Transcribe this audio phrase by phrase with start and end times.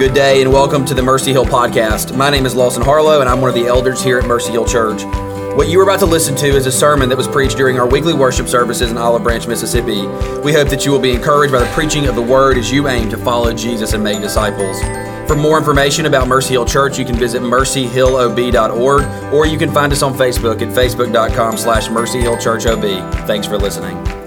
[0.00, 2.16] Good day and welcome to the Mercy Hill podcast.
[2.16, 4.64] My name is Lawson Harlow and I'm one of the elders here at Mercy Hill
[4.64, 5.02] Church.
[5.54, 7.86] What you are about to listen to is a sermon that was preached during our
[7.86, 10.06] weekly worship services in Olive Branch, Mississippi.
[10.40, 12.88] We hope that you will be encouraged by the preaching of the word as you
[12.88, 14.80] aim to follow Jesus and make disciples.
[15.28, 19.92] For more information about Mercy Hill Church, you can visit mercyhillob.org or you can find
[19.92, 23.26] us on Facebook at facebook.com slash mercyhillchurchob.
[23.26, 24.19] Thanks for listening.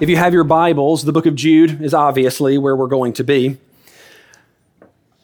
[0.00, 3.22] If you have your Bibles, the book of Jude is obviously where we're going to
[3.22, 3.58] be.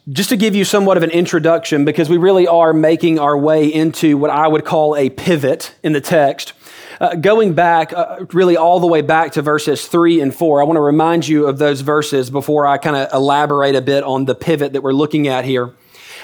[0.06, 3.72] Just to give you somewhat of an introduction, because we really are making our way
[3.72, 6.52] into what I would call a pivot in the text.
[7.00, 10.64] Uh, going back, uh, really all the way back to verses three and four, I
[10.64, 14.26] want to remind you of those verses before I kind of elaborate a bit on
[14.26, 15.72] the pivot that we're looking at here.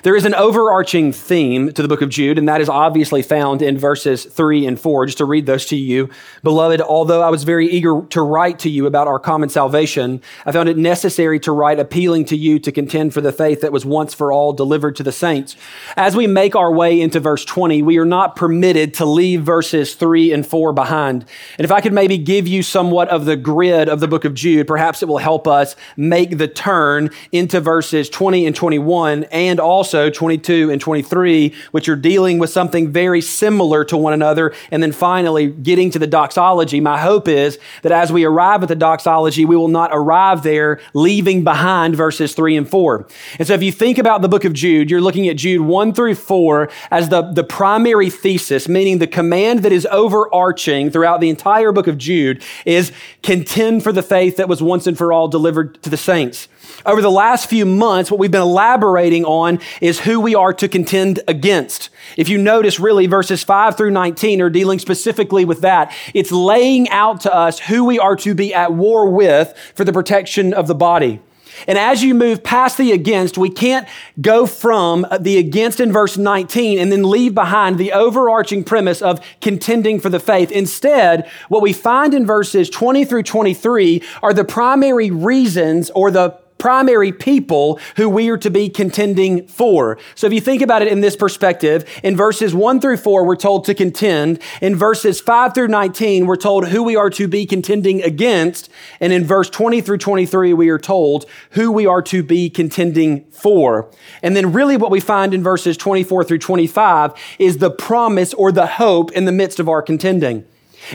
[0.03, 3.63] There is an overarching theme to the book of Jude, and that is obviously found
[3.63, 5.07] in verses 3 and 4.
[5.07, 6.11] Just to read those to you.
[6.43, 10.51] Beloved, although I was very eager to write to you about our common salvation, I
[10.51, 13.87] found it necessary to write appealing to you to contend for the faith that was
[13.87, 15.55] once for all delivered to the saints.
[15.97, 19.95] As we make our way into verse 20, we are not permitted to leave verses
[19.95, 21.27] 3 and 4 behind.
[21.59, 24.35] And if I could maybe give you somewhat of the grid of the book of
[24.35, 29.61] Jude, perhaps it will help us make the turn into verses 20 and 21 and
[29.61, 34.55] also also 22 and 23, which are dealing with something very similar to one another.
[34.71, 36.81] And then finally, getting to the doxology.
[36.81, 40.81] My hope is that as we arrive at the doxology, we will not arrive there
[40.95, 43.07] leaving behind verses 3 and 4.
[43.39, 45.93] And so if you think about the book of Jude, you're looking at Jude 1
[45.93, 51.29] through 4 as the, the primary thesis, meaning the command that is overarching throughout the
[51.29, 55.29] entire book of Jude is contend for the faith that was once and for all
[55.29, 56.49] delivered to the saints.
[56.85, 60.69] Over the last few months, what we've been elaborating on is who we are to
[60.69, 61.91] contend against.
[62.17, 65.95] If you notice, really, verses 5 through 19 are dealing specifically with that.
[66.15, 69.93] It's laying out to us who we are to be at war with for the
[69.93, 71.21] protection of the body.
[71.67, 73.87] And as you move past the against, we can't
[74.21, 79.21] go from the against in verse 19 and then leave behind the overarching premise of
[79.41, 80.51] contending for the faith.
[80.51, 86.42] Instead, what we find in verses 20 through 23 are the primary reasons or the
[86.63, 89.99] primary people who we are to be contending for.
[90.15, 93.35] So if you think about it in this perspective, in verses 1 through 4, we're
[93.35, 94.41] told to contend.
[94.61, 98.71] In verses 5 through 19, we're told who we are to be contending against.
[99.01, 103.25] And in verse 20 through 23, we are told who we are to be contending
[103.33, 103.91] for.
[104.23, 108.53] And then really what we find in verses 24 through 25 is the promise or
[108.53, 110.45] the hope in the midst of our contending.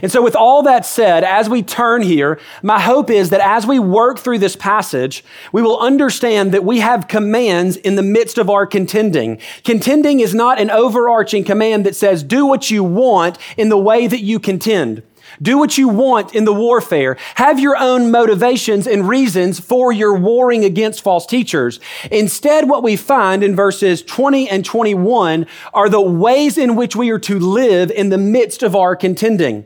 [0.01, 3.65] And so, with all that said, as we turn here, my hope is that as
[3.65, 8.37] we work through this passage, we will understand that we have commands in the midst
[8.37, 9.39] of our contending.
[9.63, 14.07] Contending is not an overarching command that says, do what you want in the way
[14.07, 15.03] that you contend.
[15.41, 17.17] Do what you want in the warfare.
[17.35, 21.79] Have your own motivations and reasons for your warring against false teachers.
[22.11, 27.11] Instead, what we find in verses 20 and 21 are the ways in which we
[27.11, 29.65] are to live in the midst of our contending.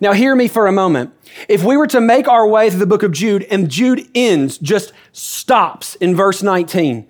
[0.00, 1.12] Now, hear me for a moment.
[1.48, 4.58] If we were to make our way through the book of Jude and Jude ends,
[4.58, 7.06] just stops in verse 19,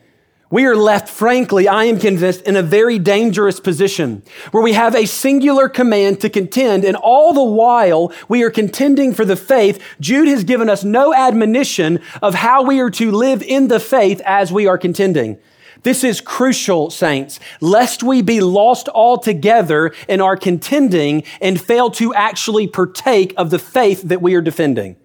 [0.50, 4.94] we are left, frankly, I am convinced, in a very dangerous position where we have
[4.94, 9.82] a singular command to contend, and all the while we are contending for the faith.
[10.00, 14.22] Jude has given us no admonition of how we are to live in the faith
[14.24, 15.38] as we are contending.
[15.82, 22.12] This is crucial, saints, lest we be lost altogether in our contending and fail to
[22.14, 24.96] actually partake of the faith that we are defending.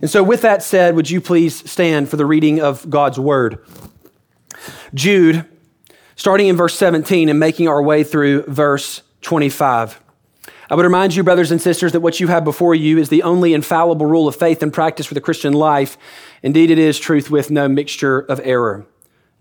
[0.00, 3.64] And so, with that said, would you please stand for the reading of God's word?
[4.92, 5.46] Jude,
[6.16, 10.00] starting in verse 17 and making our way through verse 25.
[10.70, 13.22] I would remind you, brothers and sisters, that what you have before you is the
[13.22, 15.96] only infallible rule of faith and practice for the Christian life.
[16.42, 18.86] Indeed, it is truth with no mixture of error.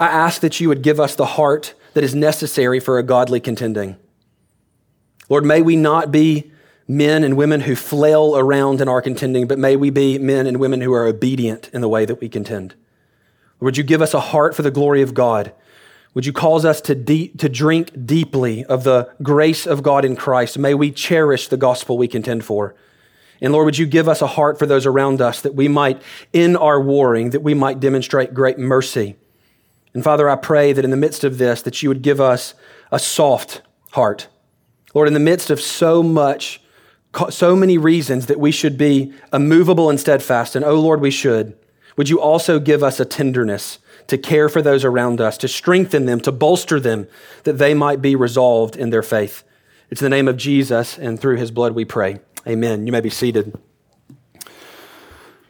[0.00, 3.40] I ask that you would give us the heart that is necessary for a godly
[3.40, 3.96] contending.
[5.28, 6.50] Lord, may we not be
[6.88, 10.58] men and women who flail around in our contending, but may we be men and
[10.58, 12.74] women who are obedient in the way that we contend.
[13.60, 15.52] Would you give us a heart for the glory of God?
[16.14, 20.16] Would you cause us to, de- to drink deeply of the grace of God in
[20.16, 20.58] Christ?
[20.58, 22.74] May we cherish the gospel we contend for.
[23.40, 26.02] And Lord, would you give us a heart for those around us that we might,
[26.32, 29.16] in our warring, that we might demonstrate great mercy.
[29.94, 32.54] And Father, I pray that in the midst of this, that you would give us
[32.90, 33.62] a soft
[33.92, 34.28] heart.
[34.94, 36.60] Lord, in the midst of so much,
[37.30, 41.56] so many reasons that we should be immovable and steadfast, and oh Lord, we should,
[41.96, 43.78] would you also give us a tenderness
[44.08, 47.06] to care for those around us, to strengthen them, to bolster them,
[47.44, 49.44] that they might be resolved in their faith.
[49.90, 52.20] It's in the name of Jesus and through his blood we pray.
[52.46, 52.86] Amen.
[52.86, 53.56] You may be seated.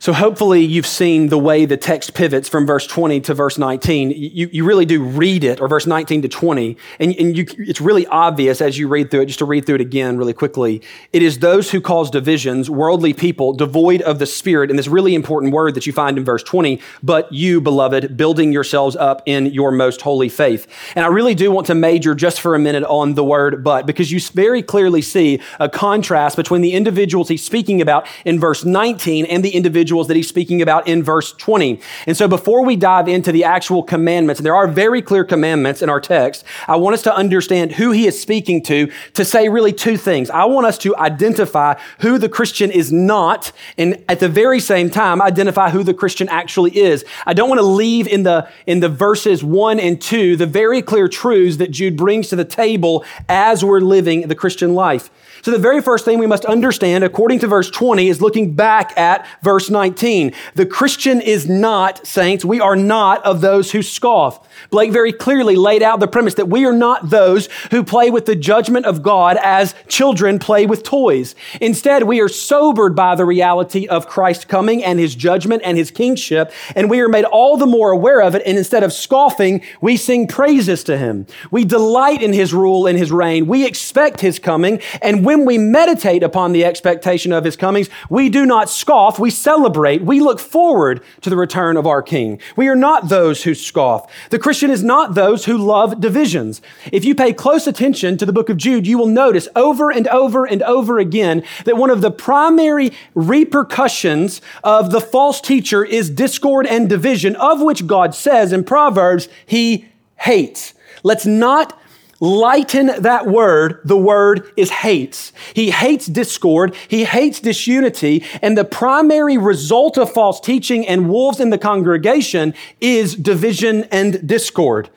[0.02, 4.10] So, hopefully, you've seen the way the text pivots from verse 20 to verse 19.
[4.10, 7.80] You, you really do read it, or verse 19 to 20, and, and you, it's
[7.80, 10.82] really obvious as you read through it, just to read through it again really quickly.
[11.12, 15.14] It is those who cause divisions, worldly people, devoid of the Spirit, and this really
[15.14, 19.46] important word that you find in verse 20, but you, beloved, building yourselves up in
[19.46, 20.66] your most holy faith.
[20.96, 23.86] And I really do want to major just for a minute on the word but,
[23.86, 28.64] because you very clearly see a contrast between the individuals he's speaking about in verse
[28.64, 31.78] 19 and the individuals individuals that he's speaking about in verse 20.
[32.06, 35.82] And so before we dive into the actual commandments, and there are very clear commandments
[35.82, 39.50] in our text, I want us to understand who he is speaking to to say
[39.50, 40.30] really two things.
[40.30, 44.88] I want us to identify who the Christian is not, and at the very same
[44.88, 47.04] time, identify who the Christian actually is.
[47.26, 50.80] I don't want to leave in the, in the verses one and two the very
[50.80, 55.10] clear truths that Jude brings to the table as we're living the Christian life.
[55.42, 58.96] So the very first thing we must understand, according to verse 20, is looking back
[58.96, 60.32] at verse 19.
[60.54, 64.48] The Christian is not, saints, we are not of those who scoff.
[64.70, 68.26] Blake very clearly laid out the premise that we are not those who play with
[68.26, 71.34] the judgment of God as children play with toys.
[71.60, 75.90] Instead, we are sobered by the reality of Christ coming and his judgment and his
[75.90, 78.42] kingship, and we are made all the more aware of it.
[78.46, 81.26] And instead of scoffing, we sing praises to him.
[81.50, 83.48] We delight in his rule and his reign.
[83.48, 88.28] We expect his coming, and when we meditate upon the expectation of his comings, we
[88.28, 92.40] do not scoff, we celebrate, we look forward to the return of our King.
[92.56, 94.10] We are not those who scoff.
[94.30, 96.62] The Christian is not those who love divisions.
[96.92, 100.08] If you pay close attention to the book of Jude, you will notice over and
[100.08, 106.10] over and over again that one of the primary repercussions of the false teacher is
[106.10, 109.86] discord and division, of which God says in Proverbs, he
[110.16, 110.74] hates.
[111.02, 111.78] Let's not
[112.22, 115.32] lighten that word, the word is hates.
[115.54, 116.72] He hates discord.
[116.86, 118.24] He hates disunity.
[118.40, 124.24] And the primary result of false teaching and wolves in the congregation is division and
[124.26, 124.88] discord.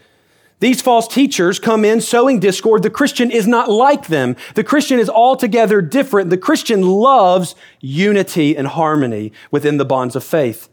[0.59, 2.83] These false teachers come in sowing discord.
[2.83, 4.35] The Christian is not like them.
[4.53, 6.29] The Christian is altogether different.
[6.29, 10.69] The Christian loves unity and harmony within the bonds of faith.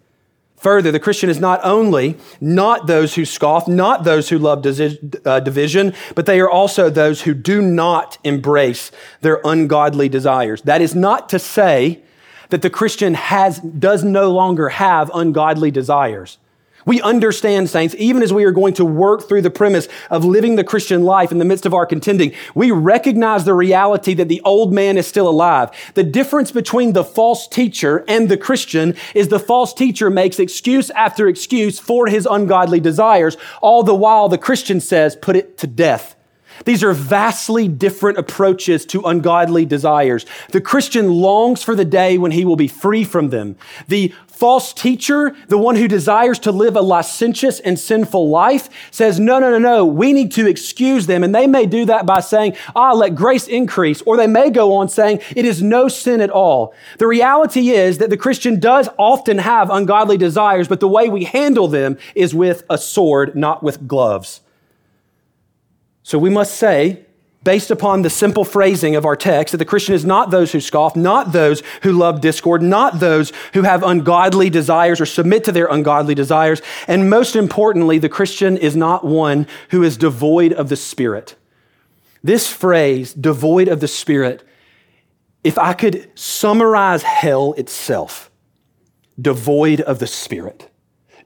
[0.63, 5.41] Further, the Christian is not only not those who scoff, not those who love uh,
[5.41, 8.93] division, but they are also those who do not embrace
[9.23, 10.63] their ungodly desires.
[10.63, 12.01] That is not to say
[12.51, 16.39] that the Christian has, does no longer have ungodly desires.
[16.85, 20.57] We understand, saints, even as we are going to work through the premise of living
[20.57, 24.41] the Christian life in the midst of our contending, we recognize the reality that the
[24.45, 25.71] old man is still alive.
[25.95, 30.91] The difference between the false teacher and the Christian is the false teacher makes excuse
[30.91, 35.67] after excuse for his ungodly desires, all the while the Christian says, put it to
[35.67, 36.17] death.
[36.65, 40.27] These are vastly different approaches to ungodly desires.
[40.51, 43.57] The Christian longs for the day when he will be free from them.
[43.89, 49.21] The false teacher, the one who desires to live a licentious and sinful life, says,
[49.21, 51.23] no, no, no, no, we need to excuse them.
[51.23, 54.03] And they may do that by saying, ah, let grace increase.
[54.03, 56.75] Or they may go on saying, it is no sin at all.
[56.99, 61.23] The reality is that the Christian does often have ungodly desires, but the way we
[61.23, 64.41] handle them is with a sword, not with gloves.
[66.03, 67.07] So we must say,
[67.45, 70.61] based upon the simple phrasing of our text, that the Christian is not those who
[70.61, 75.53] scoff, not those who love discord, not those who have ungodly desires or submit to
[75.53, 76.63] their ungodly desires.
[76.87, 81.37] And most importantly, the Christian is not one who is devoid of the Spirit.
[82.23, 84.45] This phrase, devoid of the Spirit,
[85.43, 88.31] if I could summarize hell itself,
[89.21, 90.72] devoid of the Spirit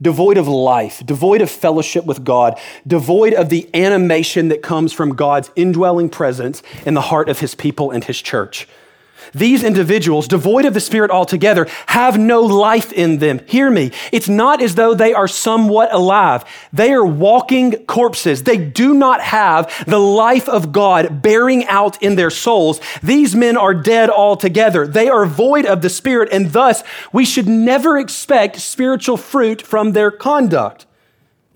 [0.00, 5.14] devoid of life, devoid of fellowship with God, devoid of the animation that comes from
[5.14, 8.68] God's indwelling presence in the heart of his people and his church.
[9.36, 13.40] These individuals, devoid of the Spirit altogether, have no life in them.
[13.46, 13.92] Hear me.
[14.12, 16.44] It's not as though they are somewhat alive.
[16.72, 18.44] They are walking corpses.
[18.44, 22.80] They do not have the life of God bearing out in their souls.
[23.02, 24.86] These men are dead altogether.
[24.86, 29.92] They are void of the Spirit, and thus we should never expect spiritual fruit from
[29.92, 30.86] their conduct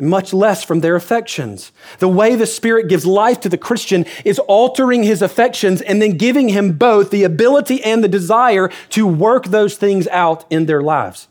[0.00, 1.72] much less from their affections.
[1.98, 6.16] The way the Spirit gives life to the Christian is altering his affections and then
[6.16, 10.82] giving him both the ability and the desire to work those things out in their
[10.82, 11.28] lives.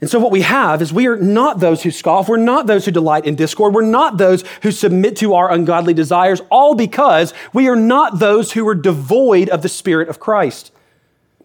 [0.00, 2.28] And so, what we have is we are not those who scoff.
[2.28, 3.72] We're not those who delight in discord.
[3.72, 8.52] We're not those who submit to our ungodly desires, all because we are not those
[8.52, 10.70] who are devoid of the Spirit of Christ.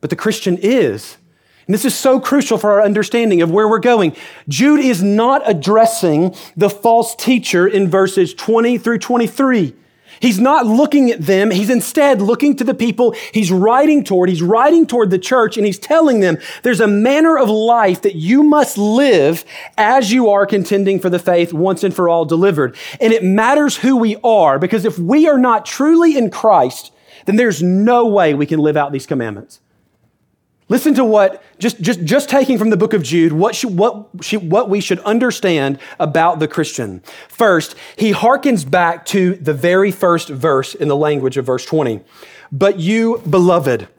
[0.01, 1.17] But the Christian is
[1.67, 4.15] and this is so crucial for our understanding of where we're going.
[4.47, 9.75] Jude is not addressing the false teacher in verses 20 through 23.
[10.19, 11.49] He's not looking at them.
[11.49, 14.29] He's instead looking to the people he's writing toward.
[14.29, 18.15] He's writing toward the church and he's telling them there's a manner of life that
[18.15, 19.43] you must live
[19.77, 22.75] as you are contending for the faith once and for all delivered.
[22.99, 26.91] And it matters who we are because if we are not truly in Christ,
[27.25, 29.59] then there's no way we can live out these commandments.
[30.71, 34.69] Listen to what, just, just, just taking from the book of Jude, what, what, what
[34.69, 37.03] we should understand about the Christian.
[37.27, 41.99] First, he harkens back to the very first verse in the language of verse 20.
[42.53, 43.89] But you, beloved,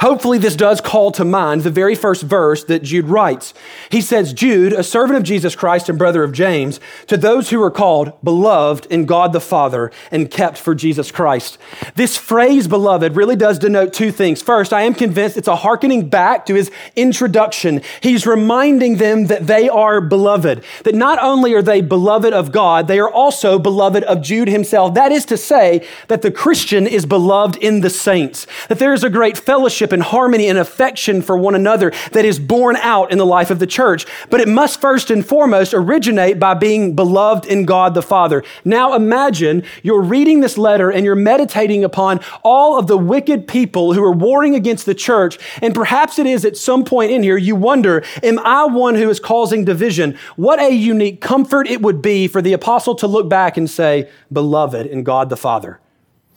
[0.00, 3.54] Hopefully, this does call to mind the very first verse that Jude writes.
[3.90, 7.62] He says, Jude, a servant of Jesus Christ and brother of James, to those who
[7.62, 11.56] are called beloved in God the Father and kept for Jesus Christ.
[11.94, 14.42] This phrase, beloved, really does denote two things.
[14.42, 17.82] First, I am convinced it's a hearkening back to his introduction.
[18.00, 22.88] He's reminding them that they are beloved, that not only are they beloved of God,
[22.88, 24.94] they are also beloved of Jude himself.
[24.94, 29.04] That is to say, that the Christian is beloved in the saints, that there is
[29.04, 33.12] a great fellowship fellowship and harmony and affection for one another that is born out
[33.12, 34.06] in the life of the church.
[34.30, 38.42] But it must first and foremost originate by being beloved in God the Father.
[38.64, 43.92] Now imagine you're reading this letter and you're meditating upon all of the wicked people
[43.92, 45.38] who are warring against the church.
[45.60, 49.10] And perhaps it is at some point in here you wonder, am I one who
[49.10, 50.16] is causing division?
[50.36, 54.08] What a unique comfort it would be for the apostle to look back and say,
[54.32, 55.80] beloved in God the Father.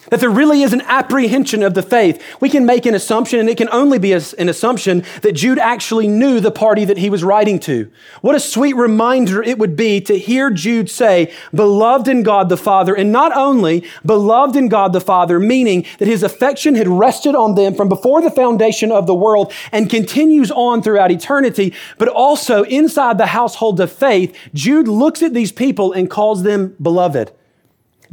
[0.07, 2.23] That there really is an apprehension of the faith.
[2.39, 6.07] We can make an assumption, and it can only be an assumption that Jude actually
[6.07, 7.91] knew the party that he was writing to.
[8.21, 12.55] What a sweet reminder it would be to hear Jude say, beloved in God the
[12.55, 17.35] Father, and not only beloved in God the Father, meaning that his affection had rested
[17.35, 22.07] on them from before the foundation of the world and continues on throughout eternity, but
[22.07, 27.33] also inside the household of faith, Jude looks at these people and calls them beloved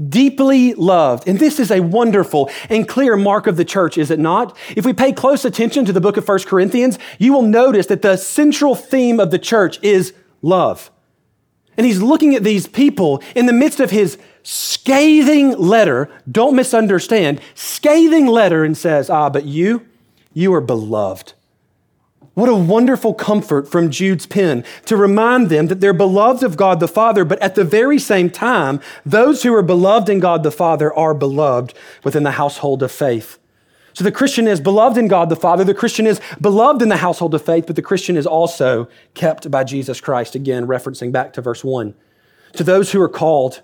[0.08, 1.28] deeply loved.
[1.28, 4.56] And this is a wonderful and clear mark of the church, is it not?
[4.76, 8.02] If we pay close attention to the book of 1 Corinthians, you will notice that
[8.02, 10.12] the central theme of the church is
[10.42, 10.90] love.
[11.76, 17.40] And he's looking at these people in the midst of his scathing letter, don't misunderstand,
[17.54, 19.86] scathing letter, and says, Ah, but you,
[20.32, 21.34] you are beloved.
[22.36, 26.80] What a wonderful comfort from Jude's pen to remind them that they're beloved of God
[26.80, 30.50] the Father, but at the very same time, those who are beloved in God the
[30.50, 31.72] Father are beloved
[32.04, 33.38] within the household of faith.
[33.94, 36.98] So the Christian is beloved in God the Father, the Christian is beloved in the
[36.98, 40.34] household of faith, but the Christian is also kept by Jesus Christ.
[40.34, 41.94] Again, referencing back to verse 1.
[42.52, 43.62] To those who are called,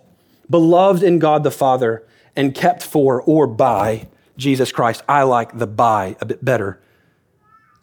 [0.48, 5.02] beloved in God the Father, and kept for or by Jesus Christ.
[5.06, 6.80] I like the by a bit better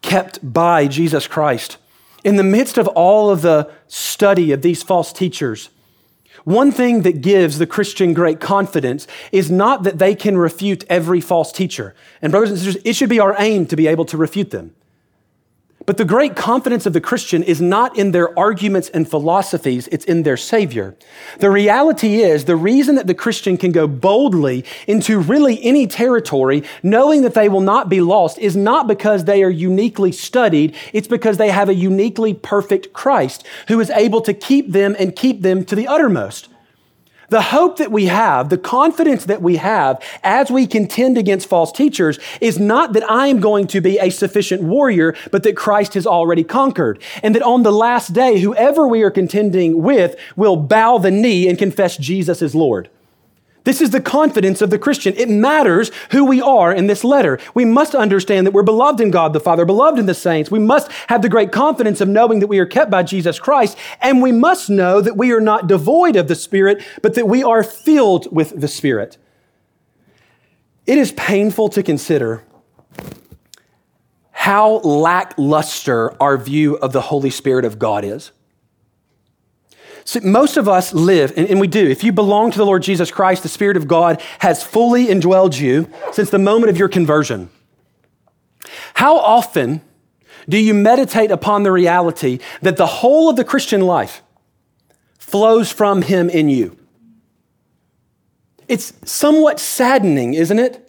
[0.01, 1.77] kept by Jesus Christ.
[2.23, 5.69] In the midst of all of the study of these false teachers,
[6.43, 11.21] one thing that gives the Christian great confidence is not that they can refute every
[11.21, 11.95] false teacher.
[12.21, 14.73] And, brothers and sisters, it should be our aim to be able to refute them.
[15.89, 20.05] But the great confidence of the Christian is not in their arguments and philosophies, it's
[20.05, 20.95] in their Savior.
[21.39, 26.61] The reality is, the reason that the Christian can go boldly into really any territory,
[26.83, 31.07] knowing that they will not be lost, is not because they are uniquely studied, it's
[31.07, 35.41] because they have a uniquely perfect Christ who is able to keep them and keep
[35.41, 36.49] them to the uttermost.
[37.29, 41.71] The hope that we have, the confidence that we have as we contend against false
[41.71, 45.93] teachers is not that I am going to be a sufficient warrior, but that Christ
[45.93, 47.01] has already conquered.
[47.21, 51.47] And that on the last day, whoever we are contending with will bow the knee
[51.47, 52.89] and confess Jesus is Lord.
[53.69, 55.13] This is the confidence of the Christian.
[55.15, 57.37] It matters who we are in this letter.
[57.53, 60.49] We must understand that we're beloved in God the Father, beloved in the saints.
[60.49, 63.77] We must have the great confidence of knowing that we are kept by Jesus Christ.
[64.01, 67.43] And we must know that we are not devoid of the Spirit, but that we
[67.43, 69.19] are filled with the Spirit.
[70.87, 72.43] It is painful to consider
[74.31, 78.31] how lackluster our view of the Holy Spirit of God is.
[80.23, 81.87] Most of us live, and, and, we do.
[81.87, 85.59] If you belong to the Lord Jesus Christ, the Spirit of God has fully indwelled
[85.59, 87.49] you since the moment of your conversion.
[88.95, 89.81] How often
[90.47, 94.23] do you meditate upon the reality that the whole of the Christian life
[95.17, 96.77] flows from Him in you?
[98.67, 100.88] It's somewhat saddening, isn't it?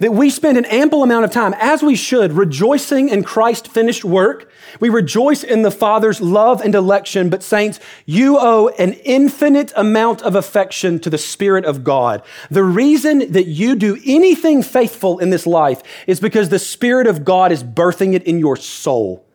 [0.00, 4.04] That we spend an ample amount of time, as we should, rejoicing in Christ's finished
[4.04, 4.48] work.
[4.78, 10.22] We rejoice in the Father's love and election, but saints, you owe an infinite amount
[10.22, 12.22] of affection to the Spirit of God.
[12.48, 17.24] The reason that you do anything faithful in this life is because the Spirit of
[17.24, 19.27] God is birthing it in your soul.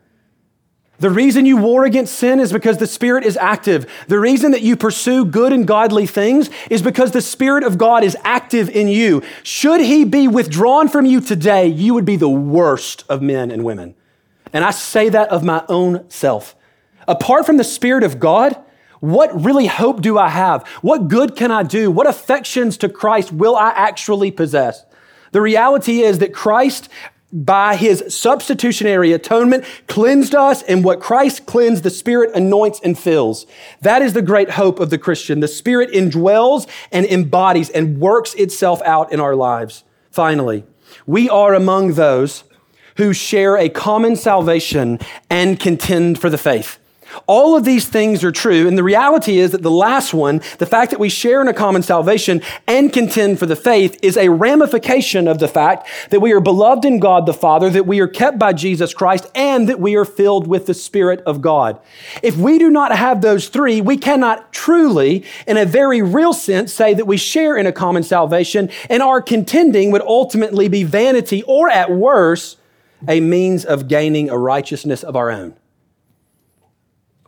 [0.98, 3.90] The reason you war against sin is because the Spirit is active.
[4.06, 8.04] The reason that you pursue good and godly things is because the Spirit of God
[8.04, 9.22] is active in you.
[9.42, 13.64] Should He be withdrawn from you today, you would be the worst of men and
[13.64, 13.94] women.
[14.52, 16.54] And I say that of my own self.
[17.08, 18.56] Apart from the Spirit of God,
[19.00, 20.66] what really hope do I have?
[20.80, 21.90] What good can I do?
[21.90, 24.84] What affections to Christ will I actually possess?
[25.32, 26.88] The reality is that Christ
[27.34, 33.44] by his substitutionary atonement cleansed us, and what Christ cleansed, the Spirit anoints and fills.
[33.82, 35.40] That is the great hope of the Christian.
[35.40, 39.82] The Spirit indwells and embodies and works itself out in our lives.
[40.12, 40.64] Finally,
[41.06, 42.44] we are among those
[42.98, 46.78] who share a common salvation and contend for the faith.
[47.26, 48.66] All of these things are true.
[48.66, 51.54] And the reality is that the last one, the fact that we share in a
[51.54, 56.32] common salvation and contend for the faith, is a ramification of the fact that we
[56.32, 59.80] are beloved in God the Father, that we are kept by Jesus Christ, and that
[59.80, 61.80] we are filled with the Spirit of God.
[62.22, 66.72] If we do not have those three, we cannot truly, in a very real sense,
[66.72, 71.42] say that we share in a common salvation, and our contending would ultimately be vanity
[71.44, 72.58] or, at worst,
[73.08, 75.54] a means of gaining a righteousness of our own.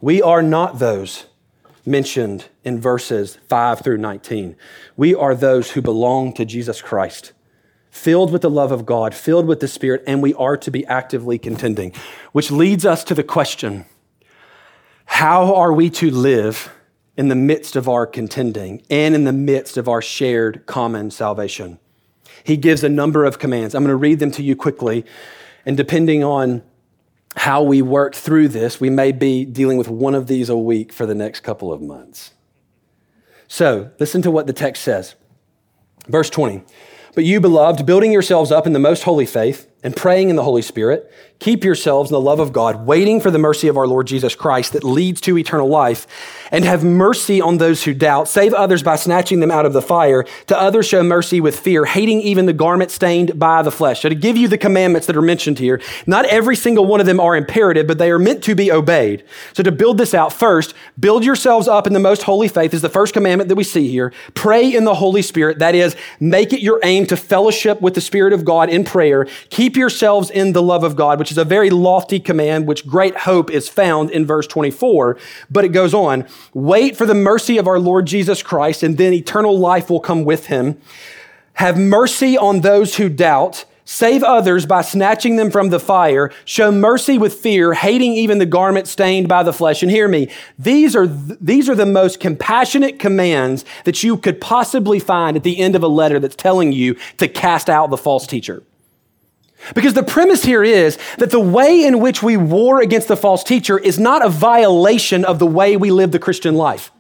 [0.01, 1.27] We are not those
[1.87, 4.57] mentioned in verses 5 through 19.
[4.97, 7.33] We are those who belong to Jesus Christ,
[7.91, 10.85] filled with the love of God, filled with the Spirit, and we are to be
[10.87, 11.93] actively contending,
[12.33, 13.87] which leads us to the question
[15.09, 16.71] how are we to live
[17.17, 21.79] in the midst of our contending and in the midst of our shared common salvation?
[22.45, 23.75] He gives a number of commands.
[23.75, 25.07] I'm going to read them to you quickly,
[25.65, 26.63] and depending on
[27.37, 30.93] how we work through this, we may be dealing with one of these a week
[30.93, 32.33] for the next couple of months.
[33.47, 35.15] So, listen to what the text says.
[36.09, 36.63] Verse 20.
[37.15, 40.43] But you, beloved, building yourselves up in the most holy faith and praying in the
[40.43, 43.87] Holy Spirit, keep yourselves in the love of God, waiting for the mercy of our
[43.87, 46.07] Lord Jesus Christ that leads to eternal life,
[46.51, 48.29] and have mercy on those who doubt.
[48.29, 50.25] Save others by snatching them out of the fire.
[50.47, 54.03] To others, show mercy with fear, hating even the garment stained by the flesh.
[54.03, 57.07] So, to give you the commandments that are mentioned here, not every single one of
[57.07, 59.25] them are imperative, but they are meant to be obeyed.
[59.53, 62.83] So, to build this out, first, build yourselves up in the most holy faith is
[62.83, 64.13] the first commandment that we see here.
[64.35, 65.59] Pray in the Holy Spirit.
[65.59, 69.27] That is, make it your aim to fellowship with the Spirit of God in prayer.
[69.51, 73.17] Keep yourselves in the love of God, which is a very lofty command, which great
[73.17, 75.19] hope is found in verse 24.
[75.51, 79.13] But it goes on wait for the mercy of our Lord Jesus Christ, and then
[79.13, 80.81] eternal life will come with him.
[81.55, 83.65] Have mercy on those who doubt.
[83.85, 86.31] Save others by snatching them from the fire.
[86.45, 89.83] Show mercy with fear, hating even the garment stained by the flesh.
[89.83, 94.41] And hear me, these are, th- these are the most compassionate commands that you could
[94.41, 97.97] possibly find at the end of a letter that's telling you to cast out the
[97.97, 98.63] false teacher.
[99.75, 103.43] Because the premise here is that the way in which we war against the false
[103.43, 106.93] teacher is not a violation of the way we live the Christian life.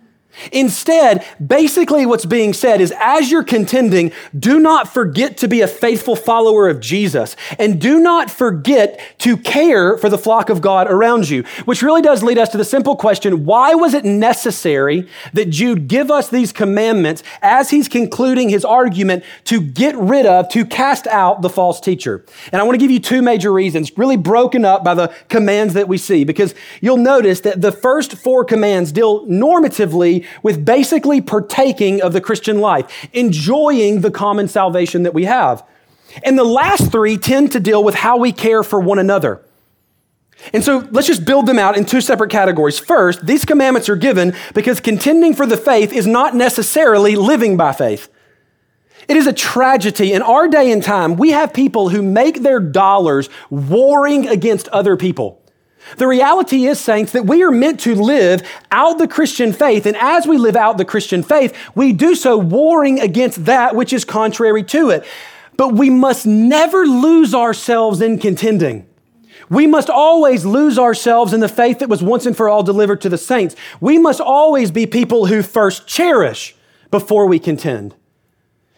[0.53, 5.69] Instead, basically what's being said is as you're contending, do not forget to be a
[5.69, 10.91] faithful follower of Jesus and do not forget to care for the flock of God
[10.91, 15.09] around you, which really does lead us to the simple question, why was it necessary
[15.33, 20.49] that Jude give us these commandments as he's concluding his argument to get rid of,
[20.51, 22.25] to cast out the false teacher?
[22.53, 25.75] And I want to give you two major reasons, really broken up by the commands
[25.75, 31.21] that we see, because you'll notice that the first four commands deal normatively with basically
[31.21, 35.65] partaking of the Christian life, enjoying the common salvation that we have.
[36.23, 39.43] And the last three tend to deal with how we care for one another.
[40.53, 42.79] And so let's just build them out in two separate categories.
[42.79, 47.73] First, these commandments are given because contending for the faith is not necessarily living by
[47.73, 48.09] faith.
[49.09, 50.13] It is a tragedy.
[50.13, 54.97] In our day and time, we have people who make their dollars warring against other
[54.97, 55.43] people.
[55.97, 59.87] The reality is, saints, that we are meant to live out the Christian faith.
[59.87, 63.93] And as we live out the Christian faith, we do so warring against that which
[63.93, 65.05] is contrary to it.
[65.57, 68.87] But we must never lose ourselves in contending.
[69.49, 73.01] We must always lose ourselves in the faith that was once and for all delivered
[73.03, 73.55] to the saints.
[73.81, 76.57] We must always be people who first cherish
[76.91, 77.95] before we contend.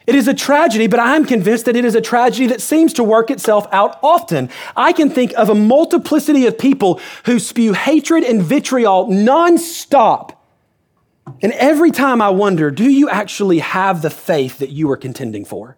[0.09, 3.05] It is a tragedy, but I'm convinced that it is a tragedy that seems to
[3.05, 4.49] work itself out often.
[4.75, 10.35] I can think of a multiplicity of people who spew hatred and vitriol nonstop.
[11.43, 15.45] And every time I wonder, do you actually have the faith that you are contending
[15.45, 15.77] for?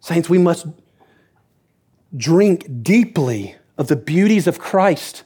[0.00, 0.66] Saints, we must
[2.14, 5.24] drink deeply of the beauties of Christ,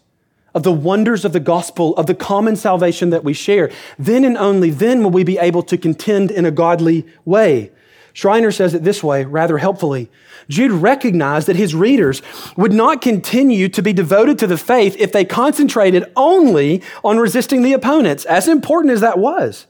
[0.55, 3.71] of the wonders of the gospel, of the common salvation that we share.
[3.99, 7.71] Then and only then will we be able to contend in a godly way.
[8.13, 10.09] Schreiner says it this way, rather helpfully.
[10.49, 12.23] Jude recognized that his readers
[12.57, 17.63] would not continue to be devoted to the faith if they concentrated only on resisting
[17.63, 19.67] the opponents, as important as that was.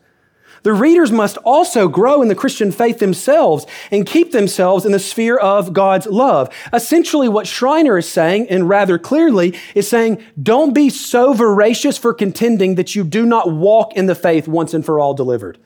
[0.64, 4.98] The readers must also grow in the Christian faith themselves and keep themselves in the
[4.98, 6.48] sphere of God's love.
[6.72, 12.14] Essentially, what Schreiner is saying, and rather clearly, is saying, don't be so voracious for
[12.14, 15.58] contending that you do not walk in the faith once and for all delivered.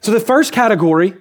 [0.00, 1.14] So, the first category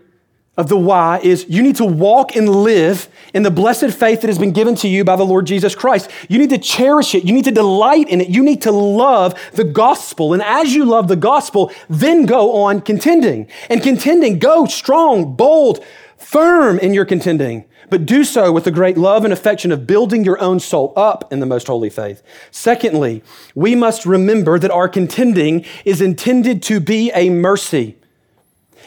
[0.58, 4.28] of the why is you need to walk and live in the blessed faith that
[4.28, 6.10] has been given to you by the Lord Jesus Christ.
[6.30, 7.26] You need to cherish it.
[7.26, 8.30] You need to delight in it.
[8.30, 10.34] You need to love the gospel.
[10.34, 13.48] And as you love the gospel, then go on contending.
[13.70, 15.84] And contending, go strong, bold,
[16.18, 17.66] firm in your contending.
[17.90, 21.32] But do so with the great love and affection of building your own soul up
[21.32, 22.24] in the most holy faith.
[22.50, 27.98] Secondly, we must remember that our contending is intended to be a mercy.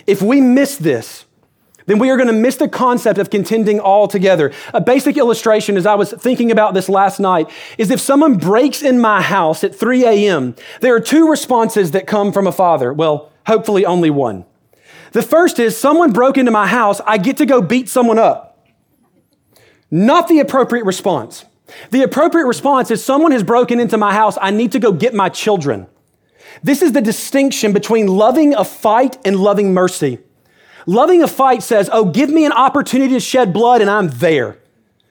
[0.07, 1.26] If we miss this,
[1.88, 4.53] then we are going to miss the concept of contending altogether.
[4.74, 8.83] A basic illustration, as I was thinking about this last night, is if someone breaks
[8.83, 12.92] in my house at 3 a.m., there are two responses that come from a father.
[12.92, 14.44] Well, hopefully only one.
[15.12, 18.68] The first is someone broke into my house, I get to go beat someone up.
[19.90, 21.46] Not the appropriate response.
[21.90, 25.14] The appropriate response is someone has broken into my house, I need to go get
[25.14, 25.87] my children.
[26.62, 30.18] This is the distinction between loving a fight and loving mercy.
[30.88, 34.57] Loving a fight says, Oh, give me an opportunity to shed blood and I'm there.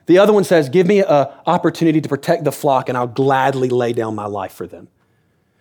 [0.08, 3.70] The other one says, Give me an opportunity to protect the flock and I'll gladly
[3.70, 4.88] lay down my life for them.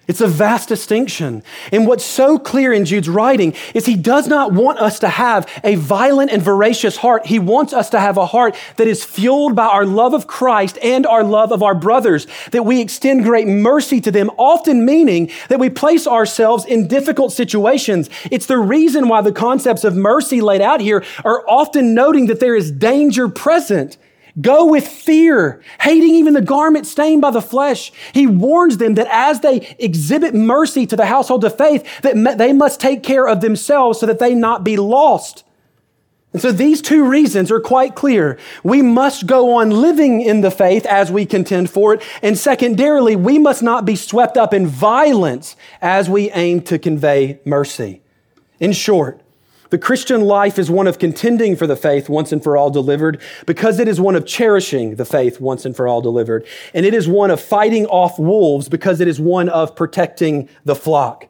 [0.08, 1.42] It's a vast distinction.
[1.72, 5.50] And what's so clear in Jude's writing is he does not want us to have
[5.64, 7.26] a violent and voracious heart.
[7.26, 10.78] He wants us to have a heart that is fueled by our love of Christ
[10.80, 15.30] and our love of our brothers, that we extend great mercy to them, often meaning
[15.48, 18.08] that we place ourselves in difficult situations.
[18.30, 22.38] It's the reason why the concepts of mercy laid out here are often noting that
[22.38, 23.96] there is danger present.
[24.40, 27.90] Go with fear, hating even the garment stained by the flesh.
[28.12, 32.52] He warns them that as they exhibit mercy to the household of faith, that they
[32.52, 35.44] must take care of themselves so that they not be lost.
[36.34, 38.38] And so these two reasons are quite clear.
[38.62, 42.02] We must go on living in the faith as we contend for it.
[42.20, 47.40] And secondarily, we must not be swept up in violence as we aim to convey
[47.46, 48.02] mercy.
[48.60, 49.22] In short,
[49.70, 53.20] the Christian life is one of contending for the faith once and for all delivered
[53.46, 56.46] because it is one of cherishing the faith once and for all delivered.
[56.72, 60.76] And it is one of fighting off wolves because it is one of protecting the
[60.76, 61.28] flock.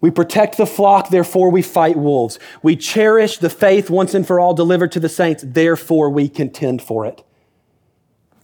[0.00, 2.38] We protect the flock, therefore we fight wolves.
[2.62, 6.82] We cherish the faith once and for all delivered to the saints, therefore we contend
[6.82, 7.22] for it.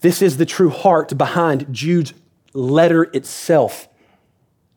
[0.00, 2.12] This is the true heart behind Jude's
[2.52, 3.88] letter itself.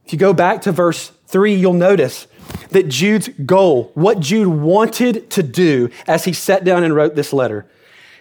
[0.05, 2.27] If you go back to verse 3, you'll notice
[2.71, 7.31] that Jude's goal, what Jude wanted to do as he sat down and wrote this
[7.31, 7.67] letter,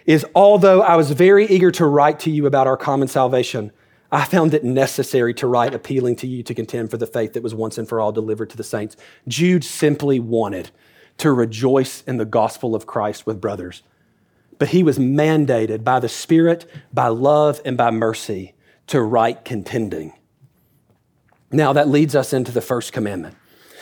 [0.05, 3.71] is although I was very eager to write to you about our common salvation,
[4.11, 7.43] I found it necessary to write appealing to you to contend for the faith that
[7.43, 8.95] was once and for all delivered to the saints.
[9.27, 10.69] Jude simply wanted
[11.17, 13.83] to rejoice in the gospel of Christ with brothers.
[14.57, 18.53] But he was mandated by the Spirit, by love, and by mercy
[18.87, 20.13] to write contending.
[21.51, 23.35] Now that leads us into the first commandment.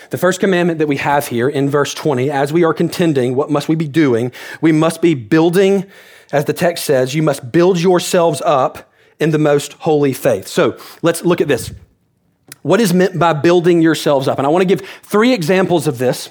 [0.10, 3.50] The first commandment that we have here in verse 20, as we are contending, what
[3.50, 4.32] must we be doing?
[4.62, 5.86] We must be building,
[6.32, 10.48] as the text says, you must build yourselves up in the most holy faith.
[10.48, 11.74] So let's look at this.
[12.62, 14.38] What is meant by building yourselves up?
[14.38, 16.30] And I want to give three examples of this.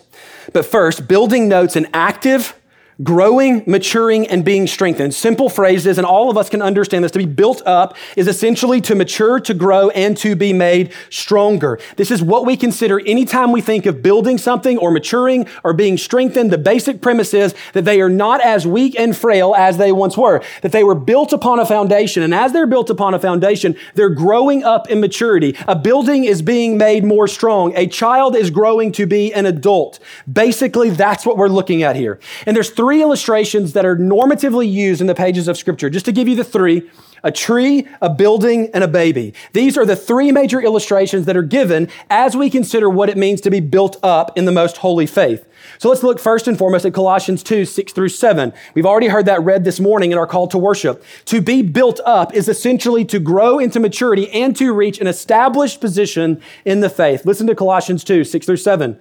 [0.52, 2.54] But first, building notes an active,
[3.02, 5.14] growing, maturing, and being strengthened.
[5.14, 7.12] Simple phrases, and all of us can understand this.
[7.12, 11.78] To be built up is essentially to mature, to grow, and to be made stronger.
[11.96, 15.98] This is what we consider anytime we think of building something or maturing or being
[15.98, 16.50] strengthened.
[16.50, 20.16] The basic premise is that they are not as weak and frail as they once
[20.16, 22.22] were, that they were built upon a foundation.
[22.22, 25.54] And as they're built upon a foundation, they're growing up in maturity.
[25.68, 27.76] A building is being made more strong.
[27.76, 29.98] A child is growing to be an adult.
[30.30, 32.18] Basically, that's what we're looking at here.
[32.46, 35.90] And there's three three illustrations that are normatively used in the pages of Scripture.
[35.90, 36.88] Just to give you the three
[37.24, 39.34] a tree, a building, and a baby.
[39.52, 43.40] These are the three major illustrations that are given as we consider what it means
[43.40, 45.44] to be built up in the most holy faith.
[45.78, 48.52] So let's look first and foremost at Colossians 2, 6 through 7.
[48.74, 51.02] We've already heard that read this morning in our call to worship.
[51.24, 55.80] To be built up is essentially to grow into maturity and to reach an established
[55.80, 57.26] position in the faith.
[57.26, 59.00] Listen to Colossians 2, 6 through 7.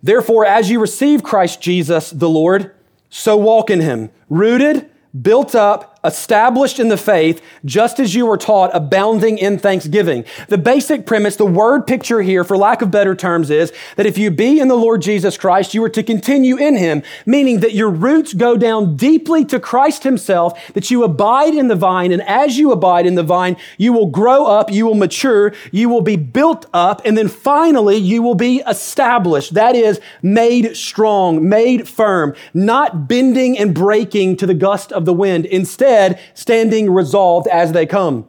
[0.00, 2.75] Therefore, as you receive Christ Jesus the Lord,
[3.16, 4.90] so walk in him, rooted,
[5.22, 10.24] built up, established in the faith, just as you were taught, abounding in thanksgiving.
[10.48, 14.16] The basic premise, the word picture here, for lack of better terms, is that if
[14.16, 17.74] you be in the Lord Jesus Christ, you are to continue in him, meaning that
[17.74, 22.22] your roots go down deeply to Christ himself, that you abide in the vine, and
[22.22, 26.02] as you abide in the vine, you will grow up, you will mature, you will
[26.02, 29.54] be built up, and then finally you will be established.
[29.54, 35.12] That is, made strong, made firm, not bending and breaking to the gust of the
[35.12, 35.46] wind.
[35.46, 35.95] Instead,
[36.34, 38.26] standing resolved as they come.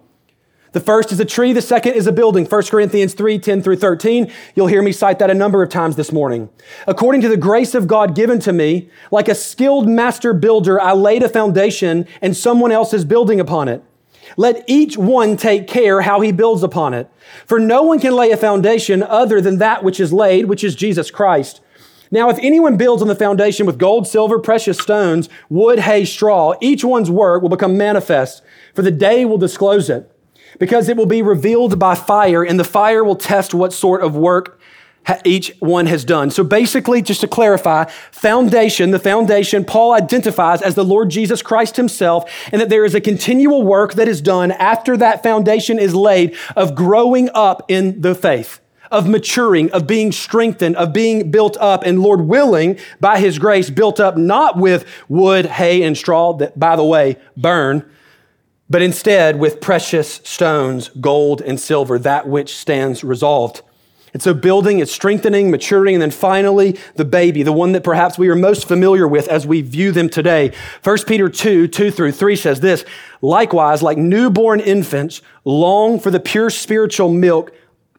[0.74, 2.46] The first is a tree, the second is a building.
[2.46, 4.32] 1 Corinthians 3 10 through 13.
[4.54, 6.50] You'll hear me cite that a number of times this morning.
[6.86, 10.94] According to the grace of God given to me, like a skilled master builder, I
[10.94, 13.84] laid a foundation and someone else is building upon it.
[14.36, 17.10] Let each one take care how he builds upon it.
[17.46, 20.76] For no one can lay a foundation other than that which is laid, which is
[20.76, 21.62] Jesus Christ.
[22.12, 26.54] Now, if anyone builds on the foundation with gold, silver, precious stones, wood, hay, straw,
[26.62, 28.42] each one's work will become manifest,
[28.74, 30.12] for the day will disclose it,
[30.60, 34.16] because it will be revealed by fire, and the fire will test what sort of
[34.16, 34.60] work
[35.24, 36.30] each one has done.
[36.30, 41.78] So basically, just to clarify, foundation, the foundation Paul identifies as the Lord Jesus Christ
[41.78, 45.96] himself, and that there is a continual work that is done after that foundation is
[45.96, 48.60] laid of growing up in the faith
[48.92, 53.70] of maturing, of being strengthened, of being built up, and Lord willing, by His grace,
[53.70, 57.90] built up not with wood, hay, and straw that, by the way, burn,
[58.70, 63.62] but instead with precious stones, gold and silver, that which stands resolved.
[64.14, 68.18] And so building is strengthening, maturing, and then finally the baby, the one that perhaps
[68.18, 70.54] we are most familiar with as we view them today.
[70.84, 72.84] 1 Peter 2, 2 through 3 says this,
[73.22, 77.54] likewise, like newborn infants, long for the pure spiritual milk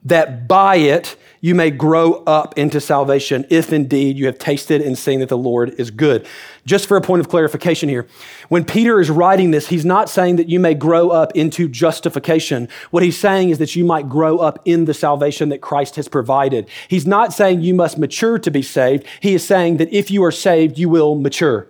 [0.05, 4.99] that by it you may grow up into salvation, if indeed you have tasted and
[4.99, 6.27] seen that the Lord is good.
[6.65, 8.07] Just for a point of clarification here,
[8.49, 12.69] when Peter is writing this, he's not saying that you may grow up into justification.
[12.91, 16.09] What he's saying is that you might grow up in the salvation that Christ has
[16.09, 16.69] provided.
[16.89, 19.07] He's not saying you must mature to be saved.
[19.21, 21.69] He is saying that if you are saved, you will mature.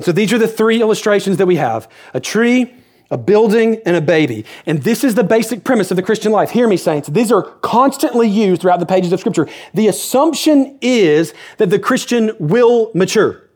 [0.00, 2.74] So these are the three illustrations that we have a tree,
[3.10, 4.44] a building and a baby.
[4.66, 6.50] And this is the basic premise of the Christian life.
[6.50, 7.08] Hear me, saints.
[7.08, 9.48] These are constantly used throughout the pages of Scripture.
[9.74, 13.49] The assumption is that the Christian will mature.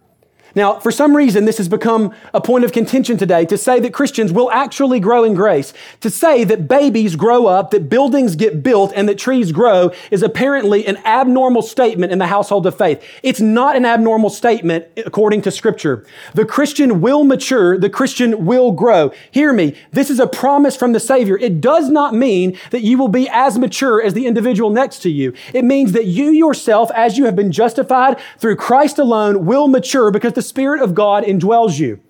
[0.55, 3.93] Now, for some reason, this has become a point of contention today to say that
[3.93, 5.73] Christians will actually grow in grace.
[6.01, 10.23] To say that babies grow up, that buildings get built, and that trees grow is
[10.23, 13.03] apparently an abnormal statement in the household of faith.
[13.23, 16.07] It's not an abnormal statement according to Scripture.
[16.35, 19.13] The Christian will mature, the Christian will grow.
[19.31, 21.37] Hear me, this is a promise from the Savior.
[21.37, 25.11] It does not mean that you will be as mature as the individual next to
[25.11, 25.35] you.
[25.53, 30.13] It means that you yourself, as you have been justified through Christ alone, will mature
[30.13, 32.01] because the Spirit of God indwells you.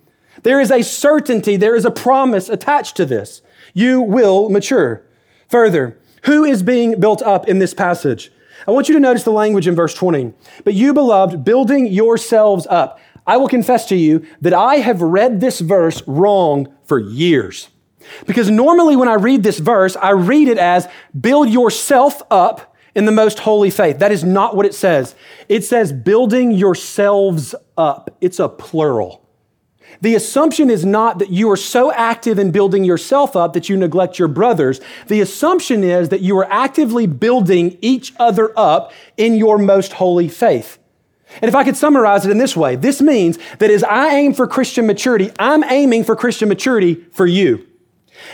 [0.43, 3.41] There is a certainty, there is a promise attached to this.
[3.73, 5.03] You will mature.
[5.49, 8.31] Further, who is being built up in this passage?
[8.67, 10.33] I want you to notice the language in verse 20.
[10.63, 12.99] But you, beloved, building yourselves up.
[13.27, 17.69] I will confess to you that I have read this verse wrong for years.
[18.27, 20.87] Because normally when I read this verse, I read it as
[21.19, 23.99] build yourself up in the most holy faith.
[23.99, 25.15] That is not what it says.
[25.49, 28.15] It says building yourselves up.
[28.21, 29.21] It's a plural.
[30.01, 33.77] The assumption is not that you are so active in building yourself up that you
[33.77, 34.81] neglect your brothers.
[35.07, 40.27] The assumption is that you are actively building each other up in your most holy
[40.27, 40.79] faith.
[41.41, 44.33] And if I could summarize it in this way, this means that as I aim
[44.33, 47.65] for Christian maturity, I'm aiming for Christian maturity for you.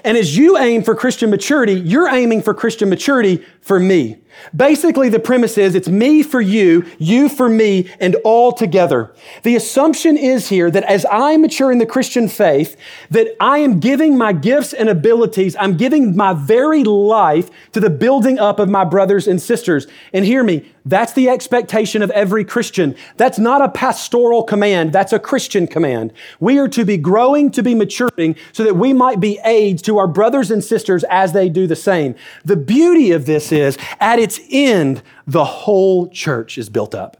[0.03, 4.21] And as you aim for Christian maturity, you're aiming for Christian maturity for me.
[4.55, 9.13] Basically, the premise is it's me for you, you for me, and all together.
[9.43, 12.75] The assumption is here that as I mature in the Christian faith,
[13.09, 17.89] that I am giving my gifts and abilities, I'm giving my very life to the
[17.89, 19.87] building up of my brothers and sisters.
[20.13, 22.95] And hear me, that's the expectation of every Christian.
[23.17, 26.13] That's not a pastoral command, that's a Christian command.
[26.39, 29.97] We are to be growing, to be maturing, so that we might be aids to
[29.97, 32.15] our brothers and sisters as they do the same.
[32.43, 37.17] The beauty of this is, at its end, the whole church is built up.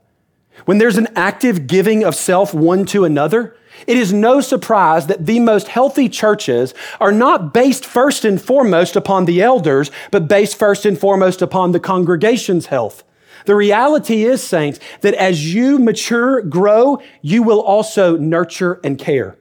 [0.66, 3.56] when there's an active giving of self one to another,
[3.88, 8.96] it is no surprise that the most healthy churches are not based first and foremost
[8.96, 13.04] upon the elders, but based first and foremost upon the congregation's health.
[13.46, 19.36] The reality is, saints, that as you mature, grow, you will also nurture and care.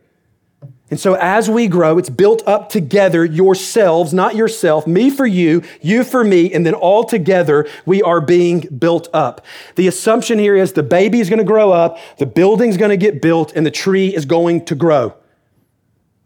[0.90, 5.62] And so as we grow, it's built up together, yourselves, not yourself, me for you,
[5.80, 9.44] you for me, and then all together we are being built up.
[9.76, 12.96] The assumption here is the baby is going to grow up, the building's going to
[12.96, 15.14] get built, and the tree is going to grow.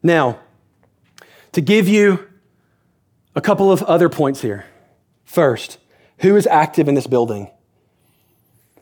[0.03, 0.38] Now,
[1.53, 2.27] to give you
[3.35, 4.64] a couple of other points here.
[5.24, 5.79] First,
[6.18, 7.50] who is active in this building?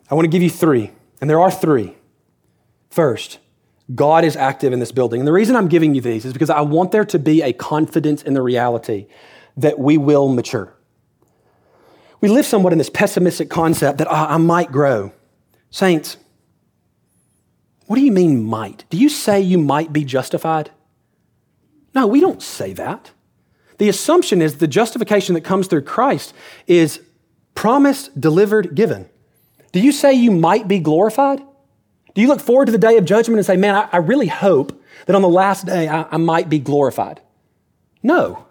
[0.09, 1.95] I want to give you three, and there are three.
[2.89, 3.39] First,
[3.93, 5.19] God is active in this building.
[5.19, 7.53] And the reason I'm giving you these is because I want there to be a
[7.53, 9.07] confidence in the reality
[9.57, 10.73] that we will mature.
[12.21, 15.11] We live somewhat in this pessimistic concept that oh, I might grow.
[15.69, 16.17] Saints,
[17.87, 18.85] what do you mean might?
[18.89, 20.71] Do you say you might be justified?
[21.93, 23.11] No, we don't say that.
[23.77, 26.33] The assumption is the justification that comes through Christ
[26.67, 27.01] is
[27.55, 29.09] promised, delivered, given.
[29.73, 31.41] Do you say you might be glorified?
[32.13, 34.27] Do you look forward to the day of judgment and say, man, I, I really
[34.27, 37.21] hope that on the last day I, I might be glorified?
[38.01, 38.45] No.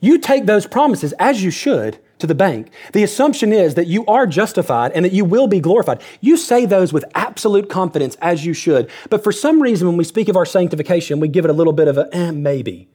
[0.00, 2.70] You take those promises, as you should, to the bank.
[2.92, 6.02] The assumption is that you are justified and that you will be glorified.
[6.20, 8.90] You say those with absolute confidence, as you should.
[9.10, 11.72] But for some reason, when we speak of our sanctification, we give it a little
[11.72, 12.88] bit of a eh, maybe.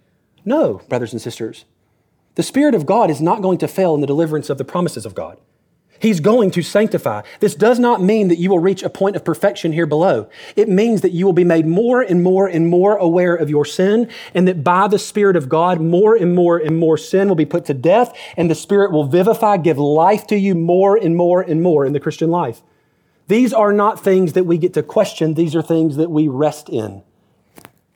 [0.45, 1.65] No, brothers and sisters.
[2.35, 5.05] The Spirit of God is not going to fail in the deliverance of the promises
[5.05, 5.37] of God.
[5.99, 7.23] He's going to sanctify.
[7.39, 10.29] This does not mean that you will reach a point of perfection here below.
[10.55, 13.65] It means that you will be made more and more and more aware of your
[13.65, 17.35] sin, and that by the Spirit of God, more and more and more sin will
[17.35, 21.15] be put to death, and the Spirit will vivify, give life to you more and
[21.15, 22.61] more and more in the Christian life.
[23.27, 26.69] These are not things that we get to question, these are things that we rest
[26.69, 27.03] in.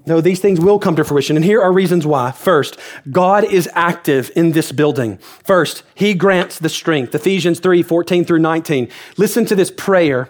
[0.06, 1.36] No, these things will come to fruition.
[1.36, 2.32] And here are reasons why.
[2.32, 2.78] First,
[3.12, 5.18] God is active in this building.
[5.44, 7.14] First, He grants the strength.
[7.14, 8.90] Ephesians 3 14 through 19.
[9.18, 10.30] Listen to this prayer.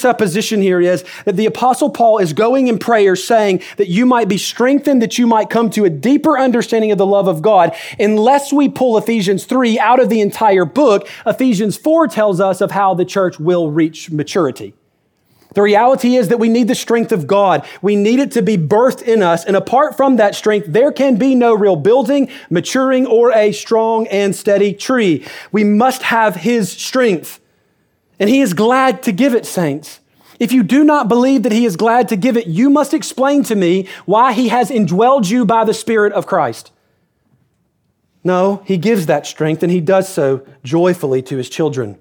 [0.01, 4.27] presupposition here is that the Apostle Paul is going in prayer saying that you might
[4.27, 7.75] be strengthened, that you might come to a deeper understanding of the love of God.
[7.99, 12.71] Unless we pull Ephesians 3 out of the entire book, Ephesians 4 tells us of
[12.71, 14.73] how the church will reach maturity.
[15.53, 17.63] The reality is that we need the strength of God.
[17.83, 19.45] We need it to be birthed in us.
[19.45, 24.07] And apart from that strength, there can be no real building, maturing, or a strong
[24.07, 25.27] and steady tree.
[25.51, 27.40] We must have His strength.
[28.21, 29.99] And He is glad to give it, saints.
[30.39, 33.41] If you do not believe that He is glad to give it, you must explain
[33.45, 36.71] to me why He has indwelled you by the Spirit of Christ.
[38.23, 41.97] No, He gives that strength, and He does so joyfully to His children.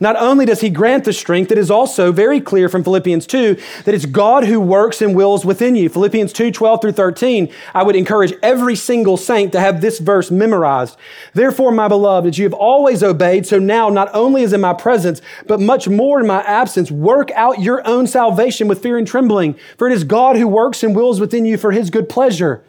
[0.00, 3.56] Not only does he grant the strength, it is also very clear from Philippians 2
[3.84, 5.88] that it's God who works and wills within you.
[5.88, 7.52] Philippians 2 12 through 13.
[7.74, 10.96] I would encourage every single saint to have this verse memorized.
[11.32, 14.74] Therefore, my beloved, as you have always obeyed, so now not only is in my
[14.74, 19.06] presence, but much more in my absence, work out your own salvation with fear and
[19.06, 19.54] trembling.
[19.76, 22.62] For it is God who works and wills within you for his good pleasure.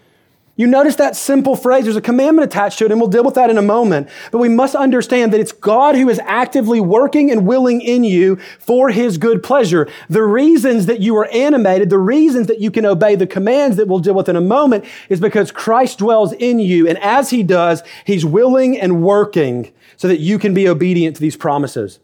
[0.57, 3.35] You notice that simple phrase, there's a commandment attached to it, and we'll deal with
[3.35, 4.07] that in a moment.
[4.31, 8.37] But we must understand that it's God who is actively working and willing in you
[8.57, 9.89] for his good pleasure.
[10.09, 13.89] The reasons that you are animated, the reasons that you can obey the commands that
[13.89, 16.87] we'll deal with in a moment is because Christ dwells in you.
[16.87, 21.21] And as he does, he's willing and working so that you can be obedient to
[21.21, 21.99] these promises.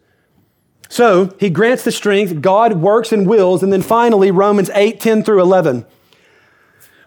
[0.90, 5.24] So he grants the strength, God works and wills, and then finally, Romans 8, 10
[5.24, 5.86] through 11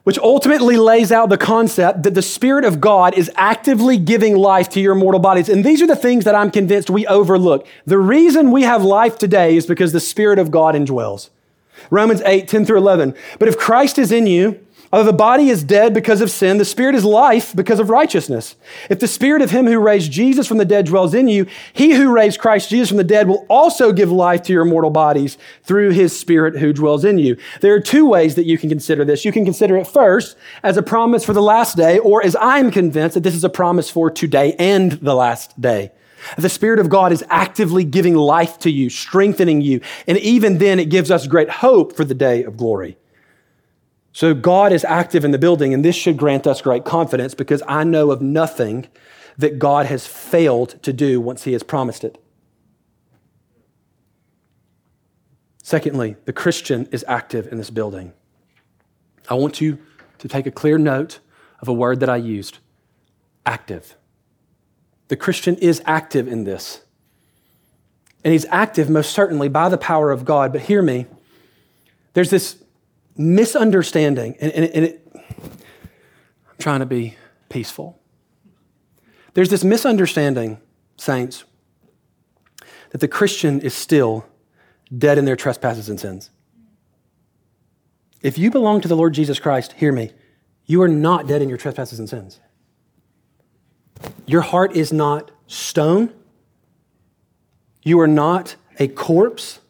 [0.05, 4.69] which ultimately lays out the concept that the Spirit of God is actively giving life
[4.71, 5.49] to your mortal bodies.
[5.49, 7.67] And these are the things that I'm convinced we overlook.
[7.87, 11.31] The reason we have life today is because the Spirit of God indwells.
[11.91, 13.15] Romans 8, 10 through 11.
[13.39, 14.64] But if Christ is in you,
[14.95, 18.55] Although the body is dead because of sin, the spirit is life because of righteousness.
[18.89, 21.95] If the spirit of him who raised Jesus from the dead dwells in you, he
[21.95, 25.37] who raised Christ Jesus from the dead will also give life to your mortal bodies
[25.65, 27.37] through his spirit who dwells in you.
[27.61, 29.25] There are two ways that you can consider this.
[29.25, 32.71] You can consider it first as a promise for the last day, or as I'm
[32.71, 35.91] convinced that this is a promise for today and the last day.
[36.39, 40.79] The Spirit of God is actively giving life to you, strengthening you, and even then
[40.79, 42.97] it gives us great hope for the day of glory.
[44.15, 47.65] So God is active in the building, and this should grant us great confidence because
[47.67, 48.87] I know of nothing
[49.37, 52.23] that God has failed to do once He has promised it.
[55.65, 58.13] Secondly, the Christian is active in this building.
[59.29, 59.79] I want you
[60.19, 61.19] to take a clear note
[61.61, 62.59] of a word that I used
[63.45, 63.97] active.
[65.09, 66.83] The Christian is active in this.
[68.23, 70.53] And he's active most certainly by the power of God.
[70.53, 71.07] But hear me,
[72.13, 72.64] there's this
[73.17, 77.17] misunderstanding, and, and, and it, I'm trying to be
[77.49, 78.01] peaceful.
[79.35, 80.59] There's this misunderstanding,
[80.97, 81.45] saints,
[82.91, 84.27] that the Christian is still
[84.97, 86.31] dead in their trespasses and sins.
[88.23, 90.13] If you belong to the Lord Jesus Christ, hear me,
[90.67, 92.41] you are not dead in your trespasses and sins.
[94.27, 96.13] Your heart is not stone.
[97.83, 99.61] You are not a corpse.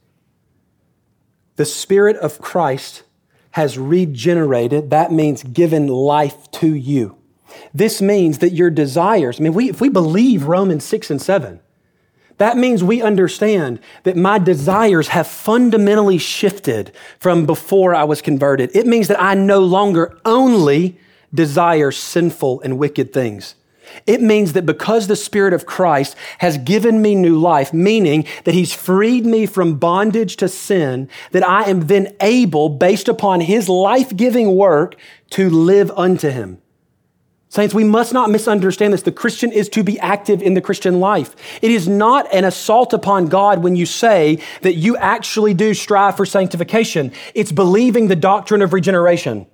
[1.57, 3.03] The Spirit of Christ
[3.55, 4.90] has regenerated.
[4.90, 7.16] That means given life to you.
[7.72, 11.61] This means that your desires, I mean, we, if we believe Romans 6 and 7,
[12.38, 16.90] that means we understand that my desires have fundamentally shifted
[17.20, 18.74] from before I was converted.
[18.74, 20.98] It means that I no longer only
[21.32, 23.55] desire sinful and wicked things.
[24.07, 28.55] It means that because the Spirit of Christ has given me new life, meaning that
[28.55, 33.68] He's freed me from bondage to sin, that I am then able, based upon His
[33.68, 34.97] life giving work,
[35.30, 36.61] to live unto Him.
[37.55, 39.03] Saints, we must not misunderstand this.
[39.03, 41.36] The Christian is to be active in the Christian life.
[41.62, 46.16] It is not an assault upon God when you say that you actually do strive
[46.16, 47.12] for sanctification.
[47.32, 49.47] It's believing the doctrine of regeneration.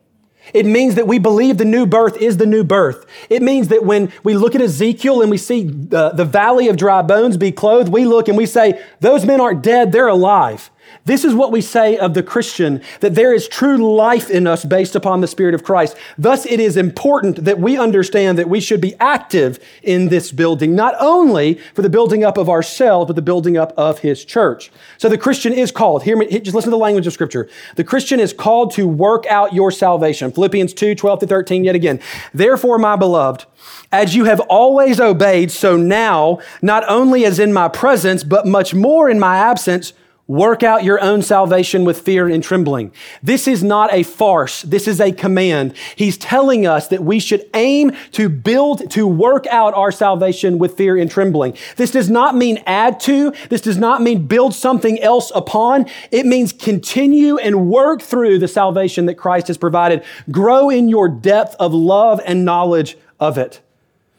[0.52, 3.06] It means that we believe the new birth is the new birth.
[3.28, 6.76] It means that when we look at Ezekiel and we see the, the valley of
[6.76, 10.70] dry bones be clothed, we look and we say, those men aren't dead, they're alive.
[11.04, 14.64] This is what we say of the Christian that there is true life in us
[14.64, 15.96] based upon the Spirit of Christ.
[16.18, 20.74] Thus, it is important that we understand that we should be active in this building,
[20.74, 24.70] not only for the building up of ourselves, but the building up of His church.
[24.98, 27.48] So the Christian is called, hear me, just listen to the language of Scripture.
[27.76, 30.30] The Christian is called to work out your salvation.
[30.32, 32.00] Philippians 2 12 to 13, yet again.
[32.34, 33.46] Therefore, my beloved,
[33.92, 38.74] as you have always obeyed, so now, not only as in my presence, but much
[38.74, 39.92] more in my absence,
[40.30, 42.92] Work out your own salvation with fear and trembling.
[43.20, 44.62] This is not a farce.
[44.62, 45.74] This is a command.
[45.96, 50.76] He's telling us that we should aim to build, to work out our salvation with
[50.76, 51.56] fear and trembling.
[51.74, 53.32] This does not mean add to.
[53.48, 55.86] This does not mean build something else upon.
[56.12, 60.04] It means continue and work through the salvation that Christ has provided.
[60.30, 63.60] Grow in your depth of love and knowledge of it.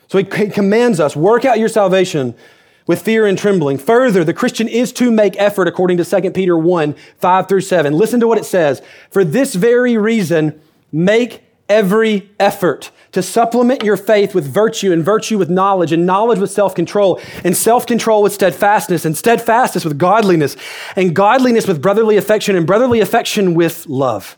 [0.10, 2.36] So he commands us, work out your salvation
[2.88, 3.78] with fear and trembling.
[3.78, 7.94] Further, the Christian is to make effort according to 2 Peter 1 5 through 7.
[7.94, 8.82] Listen to what it says.
[9.10, 10.60] For this very reason,
[10.92, 16.40] make every effort to supplement your faith with virtue, and virtue with knowledge, and knowledge
[16.40, 20.56] with self control, and self control with steadfastness, and steadfastness with godliness,
[20.96, 24.38] and godliness with brotherly affection, and brotherly affection with love.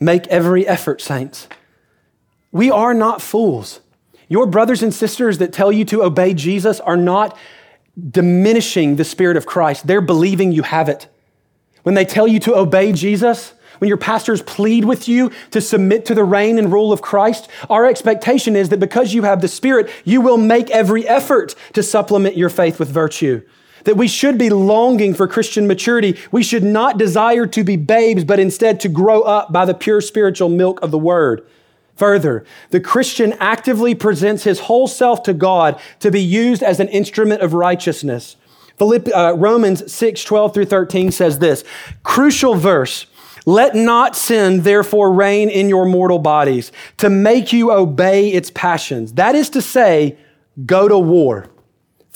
[0.00, 1.48] Make every effort, saints.
[2.52, 3.80] We are not fools.
[4.28, 7.36] Your brothers and sisters that tell you to obey Jesus are not
[8.10, 9.86] diminishing the Spirit of Christ.
[9.86, 11.08] They're believing you have it.
[11.82, 16.06] When they tell you to obey Jesus, when your pastors plead with you to submit
[16.06, 19.48] to the reign and rule of Christ, our expectation is that because you have the
[19.48, 23.42] Spirit, you will make every effort to supplement your faith with virtue.
[23.84, 26.18] That we should be longing for Christian maturity.
[26.32, 30.00] We should not desire to be babes, but instead to grow up by the pure
[30.00, 31.46] spiritual milk of the Word.
[31.96, 36.88] Further, the Christian actively presents his whole self to God to be used as an
[36.88, 38.36] instrument of righteousness.
[38.78, 41.64] Uh, Romans 6, 12 through 13 says this
[42.02, 43.06] crucial verse.
[43.46, 49.12] Let not sin therefore reign in your mortal bodies to make you obey its passions.
[49.14, 50.18] That is to say,
[50.66, 51.48] go to war.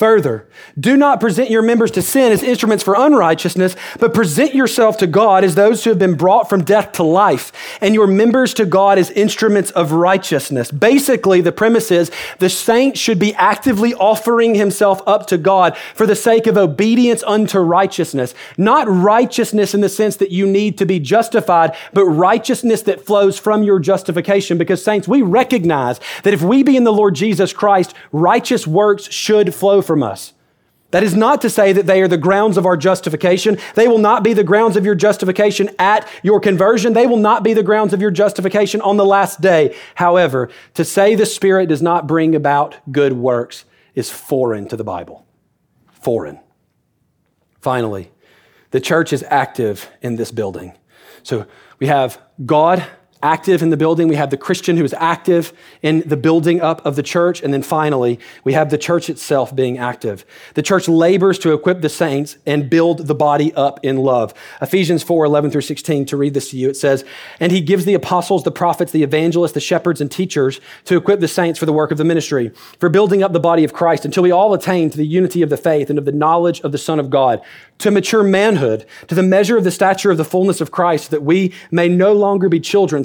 [0.01, 0.49] Further,
[0.79, 5.07] do not present your members to sin as instruments for unrighteousness, but present yourself to
[5.07, 8.65] God as those who have been brought from death to life, and your members to
[8.65, 10.71] God as instruments of righteousness.
[10.71, 16.07] Basically, the premise is the saint should be actively offering himself up to God for
[16.07, 18.35] the sake of obedience unto righteousness.
[18.57, 23.39] Not righteousness in the sense that you need to be justified, but righteousness that flows
[23.39, 24.57] from your justification.
[24.57, 29.13] Because, saints, we recognize that if we be in the Lord Jesus Christ, righteous works
[29.13, 30.35] should flow from us.
[30.93, 33.59] That is not to say that they are the grounds of our justification.
[33.75, 36.93] They will not be the grounds of your justification at your conversion.
[36.93, 39.75] They will not be the grounds of your justification on the last day.
[39.97, 43.65] However, to say the Spirit does not bring about good works
[43.97, 45.27] is foreign to the Bible.
[46.01, 46.39] foreign.
[47.61, 48.11] Finally,
[48.71, 50.73] the church is active in this building.
[51.23, 51.47] So
[51.81, 52.87] we have God
[53.23, 54.09] active in the building.
[54.09, 55.53] We have the Christian who is active
[55.83, 57.43] in the building up of the church.
[57.43, 60.25] And then finally, we have the church itself being active.
[60.55, 64.35] The church labors to equip the saints and build the body up in love.
[64.63, 67.05] Ephesians 4 11 through 16, to read this to you, it says,
[67.39, 71.21] And he gives the apostles, the prophets, the evangelists, the shepherds, and teachers to equip
[71.21, 74.05] the saints for the work of the ministry, for building up the body of Christ
[74.05, 76.73] until we all attain to the unity of the faith and of the knowledge of
[76.73, 77.43] the Son of God
[77.81, 81.23] to mature manhood, to the measure of the stature of the fullness of Christ, that
[81.23, 83.05] we may no longer be children,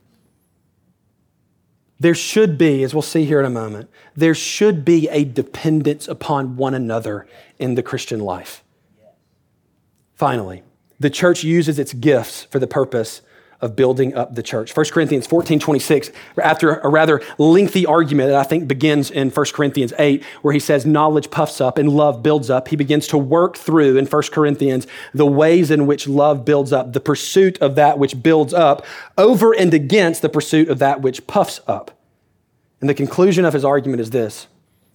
[2.01, 6.07] There should be, as we'll see here in a moment, there should be a dependence
[6.07, 7.27] upon one another
[7.59, 8.63] in the Christian life.
[10.15, 10.63] Finally,
[10.99, 13.21] the church uses its gifts for the purpose
[13.61, 14.75] of building up the church.
[14.75, 19.45] 1 Corinthians 14 26, after a rather lengthy argument that I think begins in 1
[19.53, 23.17] Corinthians 8, where he says, Knowledge puffs up and love builds up, he begins to
[23.17, 27.75] work through in 1 Corinthians the ways in which love builds up, the pursuit of
[27.75, 28.85] that which builds up,
[29.17, 31.91] over and against the pursuit of that which puffs up.
[32.79, 34.47] And the conclusion of his argument is this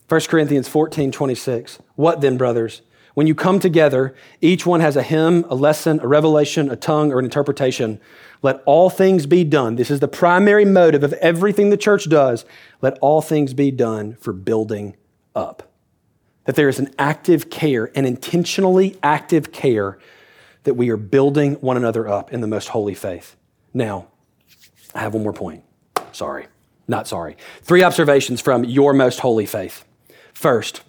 [0.09, 1.79] 1 Corinthians 14 26.
[1.95, 2.83] What then, brothers?
[3.17, 7.15] When you come together, each one has a hymn, a lesson, a revelation, a tongue,
[7.15, 7.99] or an interpretation.
[8.43, 9.77] Let all things be done.
[9.77, 12.45] This is the primary motive of everything the church does.
[12.83, 14.97] Let all things be done for building
[15.35, 15.73] up.
[16.45, 19.99] That there is an active care, an intentionally active care
[20.65, 23.35] that we are building one another up in the most holy faith.
[23.73, 24.09] Now,
[24.95, 25.65] I have one more point.
[26.13, 26.49] Sorry,
[26.87, 27.39] not sorry.
[27.63, 29.87] Three observations from your most holy faith.
[30.35, 30.83] First,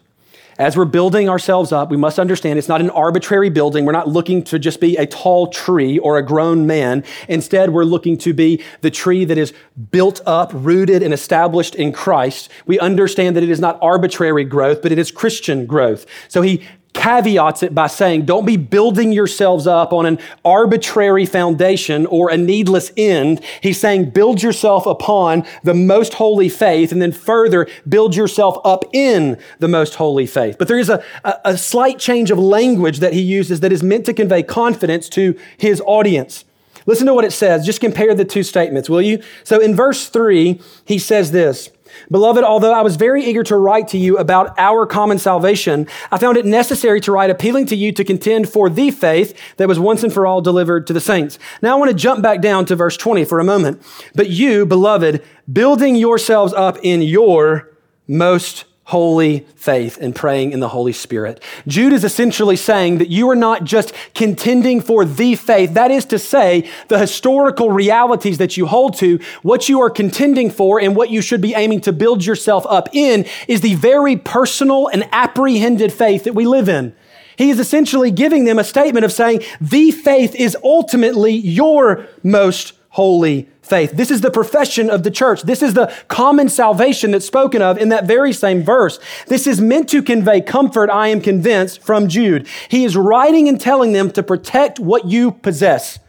[0.57, 3.85] as we're building ourselves up, we must understand it's not an arbitrary building.
[3.85, 7.03] We're not looking to just be a tall tree or a grown man.
[7.27, 9.53] Instead, we're looking to be the tree that is
[9.91, 12.49] built up, rooted, and established in Christ.
[12.65, 16.05] We understand that it is not arbitrary growth, but it is Christian growth.
[16.27, 16.63] So he
[16.97, 22.35] caveats it by saying, don't be building yourselves up on an arbitrary foundation or a
[22.35, 23.39] needless end.
[23.61, 28.83] He's saying, build yourself upon the most holy faith, and then further, build yourself up
[28.93, 30.57] in the most holy faith.
[30.57, 33.83] But there is a, a, a slight change of language that he uses that is
[33.83, 36.45] meant to convey confidence to his audience.
[36.87, 37.65] Listen to what it says.
[37.65, 39.21] Just compare the two statements, will you?
[39.43, 41.69] So in verse 3, he says this
[42.09, 46.17] Beloved, although I was very eager to write to you about our common salvation, I
[46.17, 49.79] found it necessary to write appealing to you to contend for the faith that was
[49.79, 51.39] once and for all delivered to the saints.
[51.61, 53.81] Now I want to jump back down to verse 20 for a moment.
[54.15, 57.71] But you, beloved, building yourselves up in your
[58.07, 61.43] most holy faith and praying in the Holy Spirit.
[61.67, 66.05] Jude is essentially saying that you are not just contending for the faith, that is
[66.05, 70.95] to say, the historical realities that you hold to, what you are contending for and
[70.95, 75.03] what you should be aiming to build yourself up in is the very personal and
[75.11, 76.95] apprehended faith that we live in.
[77.37, 82.71] He is essentially giving them a statement of saying, the faith is ultimately your most
[82.97, 83.91] holy faith.
[83.91, 85.43] This is the profession of the church.
[85.43, 88.99] This is the common salvation that's spoken of in that very same verse.
[89.27, 92.47] This is meant to convey comfort, I am convinced, from Jude.
[92.69, 95.99] He is writing and telling them to protect what you possess.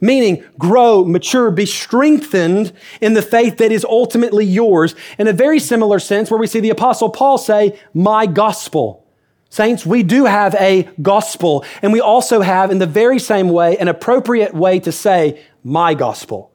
[0.00, 2.72] Meaning, grow, mature, be strengthened
[3.02, 4.94] in the faith that is ultimately yours.
[5.18, 9.04] In a very similar sense, where we see the Apostle Paul say, My gospel.
[9.50, 13.78] Saints, we do have a gospel, and we also have, in the very same way,
[13.78, 16.52] an appropriate way to say, My gospel.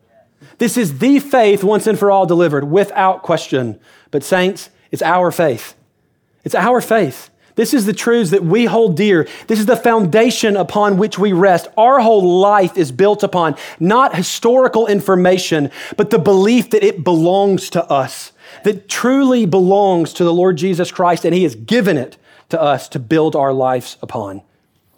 [0.57, 3.79] This is the faith once and for all delivered without question.
[4.11, 5.75] But, saints, it's our faith.
[6.43, 7.29] It's our faith.
[7.55, 9.27] This is the truths that we hold dear.
[9.47, 11.67] This is the foundation upon which we rest.
[11.77, 17.69] Our whole life is built upon not historical information, but the belief that it belongs
[17.71, 18.31] to us,
[18.63, 22.17] that truly belongs to the Lord Jesus Christ, and He has given it
[22.49, 24.41] to us to build our lives upon.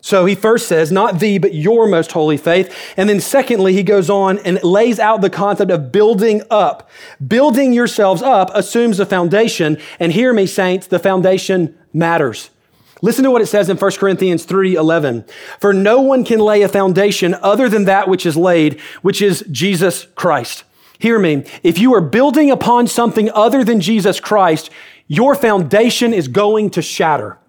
[0.05, 2.71] So he first says, not thee, but your most holy faith.
[2.95, 6.91] And then secondly, he goes on and lays out the concept of building up.
[7.27, 9.79] Building yourselves up assumes a foundation.
[9.99, 12.51] And hear me, saints, the foundation matters.
[13.01, 15.27] Listen to what it says in 1 Corinthians 3:11.
[15.59, 19.43] For no one can lay a foundation other than that which is laid, which is
[19.49, 20.65] Jesus Christ.
[20.99, 21.45] Hear me.
[21.63, 24.69] If you are building upon something other than Jesus Christ,
[25.07, 27.39] your foundation is going to shatter.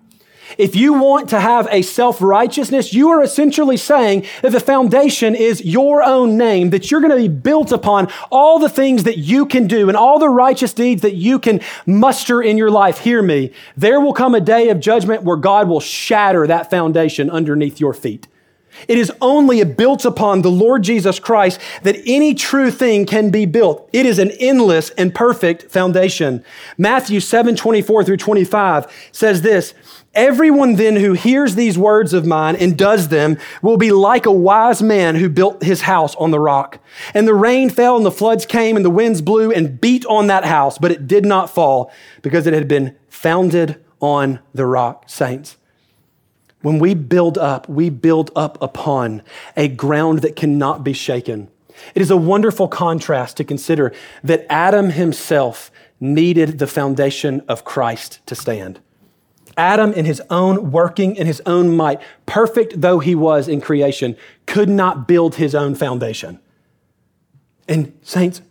[0.59, 5.35] If you want to have a self righteousness, you are essentially saying that the foundation
[5.35, 9.19] is your own name, that you're going to be built upon all the things that
[9.19, 12.99] you can do and all the righteous deeds that you can muster in your life.
[12.99, 13.53] Hear me.
[13.77, 17.95] There will come a day of judgment where God will shatter that foundation underneath your
[17.95, 18.29] feet.
[18.89, 23.47] It is only built upon the Lord Jesus Christ that any true thing can be
[23.47, 23.89] built.
[23.93, 26.45] It is an endless and perfect foundation.
[26.77, 29.75] Matthew 7 24 through 25 says this
[30.17, 34.33] Everyone then who hears these words of mine and does them will be like a
[34.33, 36.79] wise man who built his house on the rock.
[37.12, 40.27] And the rain fell and the floods came and the winds blew and beat on
[40.29, 41.93] that house, but it did not fall
[42.23, 45.05] because it had been founded on the rock.
[45.07, 45.59] Saints.
[46.62, 49.23] When we build up, we build up upon
[49.55, 51.49] a ground that cannot be shaken.
[51.95, 53.93] It is a wonderful contrast to consider
[54.25, 58.81] that Adam himself needed the foundation of Christ to stand.
[59.57, 64.17] Adam, in his own working, in his own might, perfect though he was in creation,
[64.47, 66.39] could not build his own foundation.
[67.69, 68.43] And, saints,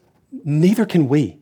[0.43, 1.38] neither can we.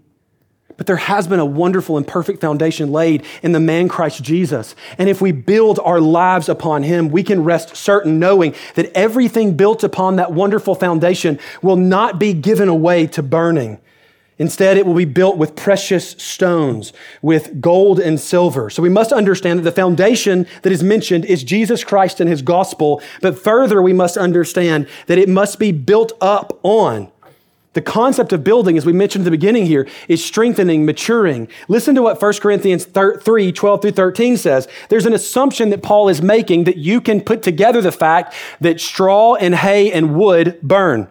[0.75, 4.75] But there has been a wonderful and perfect foundation laid in the man Christ Jesus.
[4.97, 9.55] And if we build our lives upon him, we can rest certain knowing that everything
[9.55, 13.79] built upon that wonderful foundation will not be given away to burning.
[14.39, 18.69] Instead, it will be built with precious stones, with gold and silver.
[18.69, 22.41] So we must understand that the foundation that is mentioned is Jesus Christ and his
[22.41, 23.01] gospel.
[23.21, 27.11] But further, we must understand that it must be built up on
[27.73, 31.47] the concept of building, as we mentioned at the beginning here, is strengthening, maturing.
[31.67, 34.67] Listen to what 1 Corinthians 3 12 through 13 says.
[34.89, 38.79] There's an assumption that Paul is making that you can put together the fact that
[38.79, 41.07] straw and hay and wood burn,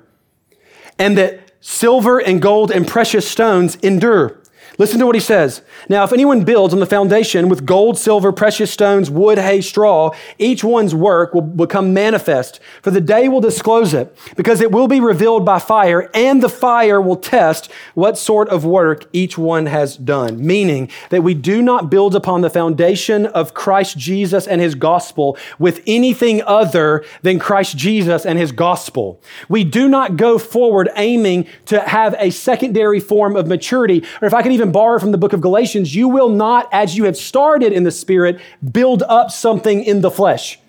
[0.99, 4.37] and that silver and gold and precious stones endure.
[4.79, 5.61] Listen to what he says.
[5.89, 10.13] Now, if anyone builds on the foundation with gold, silver, precious stones, wood, hay, straw,
[10.39, 14.89] each one's work will become manifest, for the day will disclose it, because it will
[14.89, 19.67] be revealed by fire, and the fire will test what sort of work each one
[19.67, 20.45] has done.
[20.45, 25.37] Meaning that we do not build upon the foundation of Christ Jesus and his gospel
[25.59, 29.21] with anything other than Christ Jesus and his gospel.
[29.49, 34.35] We do not go forward aiming to have a secondary form of maturity, or if
[34.35, 37.05] I can even even borrow from the book of Galatians, you will not, as you
[37.05, 38.41] have started in the Spirit,
[38.71, 40.61] build up something in the flesh.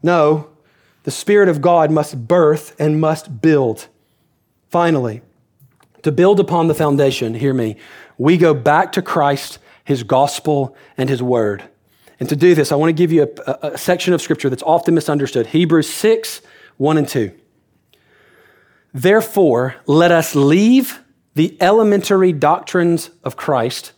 [0.00, 0.48] No,
[1.02, 3.88] the Spirit of God must birth and must build.
[4.68, 5.22] Finally,
[6.02, 7.76] to build upon the foundation, hear me,
[8.16, 11.64] we go back to Christ, His gospel, and His word.
[12.20, 14.48] And to do this, I want to give you a, a, a section of scripture
[14.48, 16.42] that's often misunderstood Hebrews 6
[16.76, 17.32] 1 and 2.
[18.94, 20.99] Therefore, let us leave
[21.34, 23.92] the elementary doctrines of Christ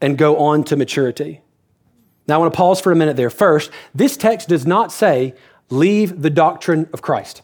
[0.00, 1.40] and go on to maturity.
[2.26, 3.30] Now, I want to pause for a minute there.
[3.30, 5.34] First, this text does not say,
[5.70, 7.42] leave the doctrine of Christ.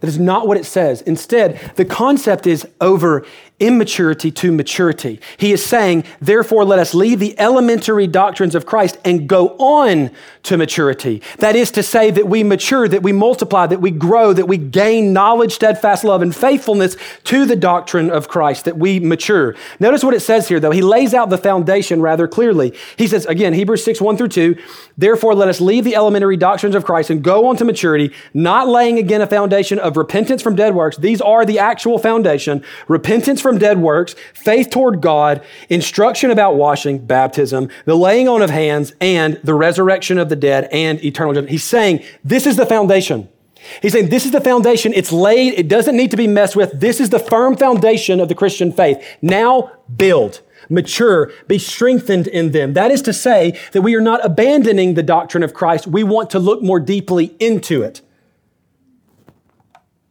[0.00, 1.02] That is not what it says.
[1.02, 3.24] Instead, the concept is over
[3.66, 5.20] immaturity to maturity.
[5.38, 10.10] He is saying, therefore, let us leave the elementary doctrines of Christ and go on
[10.44, 11.22] to maturity.
[11.38, 14.58] That is to say, that we mature, that we multiply, that we grow, that we
[14.58, 19.54] gain knowledge, steadfast love, and faithfulness to the doctrine of Christ, that we mature.
[19.80, 20.70] Notice what it says here, though.
[20.70, 22.76] He lays out the foundation rather clearly.
[22.98, 24.56] He says, again, Hebrews 6, 1 through 2,
[24.98, 28.68] therefore, let us leave the elementary doctrines of Christ and go on to maturity, not
[28.68, 30.98] laying again a foundation of repentance from dead works.
[30.98, 32.62] These are the actual foundation.
[32.88, 38.50] Repentance from dead works, faith toward God, instruction about washing, baptism, the laying on of
[38.50, 41.50] hands, and the resurrection of the dead and eternal judgment.
[41.50, 43.28] He's saying this is the foundation.
[43.80, 44.92] He's saying this is the foundation.
[44.92, 45.54] It's laid.
[45.54, 46.80] It doesn't need to be messed with.
[46.80, 49.02] This is the firm foundation of the Christian faith.
[49.22, 52.72] Now build mature, be strengthened in them.
[52.72, 55.86] That is to say that we are not abandoning the doctrine of Christ.
[55.86, 58.00] We want to look more deeply into it.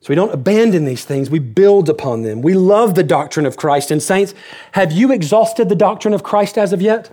[0.04, 2.42] So we don't abandon these things, we build upon them.
[2.42, 3.90] We love the doctrine of Christ.
[3.90, 4.34] And, saints,
[4.74, 7.10] have you exhausted the doctrine of Christ as of yet?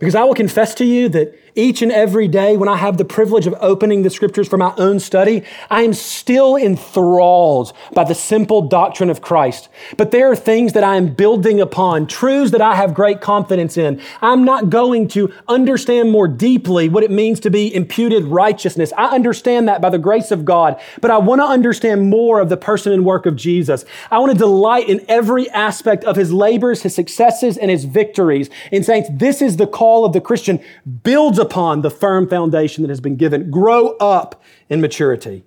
[0.00, 3.04] Because I will confess to you that each and every day when I have the
[3.04, 8.14] privilege of opening the scriptures for my own study, I am still enthralled by the
[8.14, 9.68] simple doctrine of Christ.
[9.96, 13.76] But there are things that I am building upon, truths that I have great confidence
[13.76, 14.00] in.
[14.20, 18.92] I'm not going to understand more deeply what it means to be imputed righteousness.
[18.96, 22.48] I understand that by the grace of God, but I want to understand more of
[22.48, 23.84] the person and work of Jesus.
[24.10, 28.48] I want to delight in every aspect of his labors, his successes, and his victories.
[28.70, 30.60] And saints, this is the call of the Christian.
[31.02, 33.50] Build upon the firm foundation that has been given.
[33.50, 35.44] Grow up in maturity.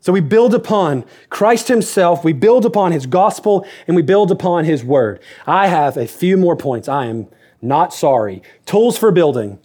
[0.00, 4.64] So we build upon Christ Himself, we build upon His gospel, and we build upon
[4.64, 5.20] His word.
[5.46, 6.88] I have a few more points.
[6.88, 7.28] I am
[7.62, 8.42] not sorry.
[8.66, 9.58] Tools for building.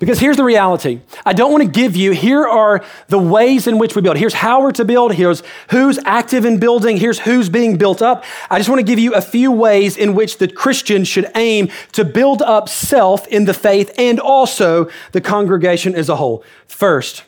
[0.00, 1.00] Because here's the reality.
[1.24, 4.16] I don't want to give you, here are the ways in which we build.
[4.16, 5.14] Here's how we're to build.
[5.14, 6.96] Here's who's active in building.
[6.96, 8.24] Here's who's being built up.
[8.50, 11.70] I just want to give you a few ways in which the Christian should aim
[11.92, 16.44] to build up self in the faith and also the congregation as a whole.
[16.66, 17.24] First,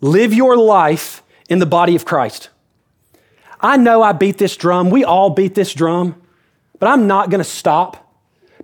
[0.00, 2.50] live your life in the body of Christ.
[3.60, 4.90] I know I beat this drum.
[4.90, 6.20] We all beat this drum,
[6.78, 8.03] but I'm not going to stop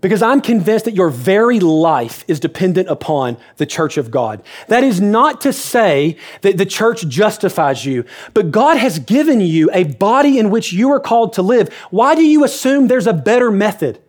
[0.01, 4.43] because I'm convinced that your very life is dependent upon the church of God.
[4.69, 9.71] That is not to say that the church justifies you, but God has given you
[9.73, 11.73] a body in which you are called to live.
[11.91, 14.01] Why do you assume there's a better method?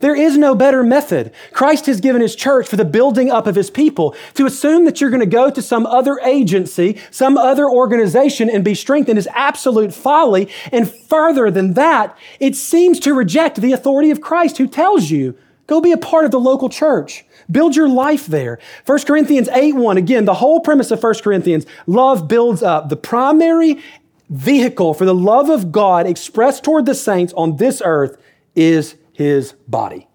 [0.00, 1.32] There is no better method.
[1.52, 4.16] Christ has given his church for the building up of his people.
[4.34, 8.64] To assume that you're going to go to some other agency, some other organization and
[8.64, 10.48] be strengthened is absolute folly.
[10.72, 15.36] And further than that, it seems to reject the authority of Christ who tells you,
[15.66, 17.24] go be a part of the local church.
[17.50, 18.58] Build your life there.
[18.86, 22.88] 1 Corinthians 8 1, again, the whole premise of 1 Corinthians, love builds up.
[22.88, 23.82] The primary
[24.30, 28.16] vehicle for the love of God expressed toward the saints on this earth
[28.54, 30.08] is his body.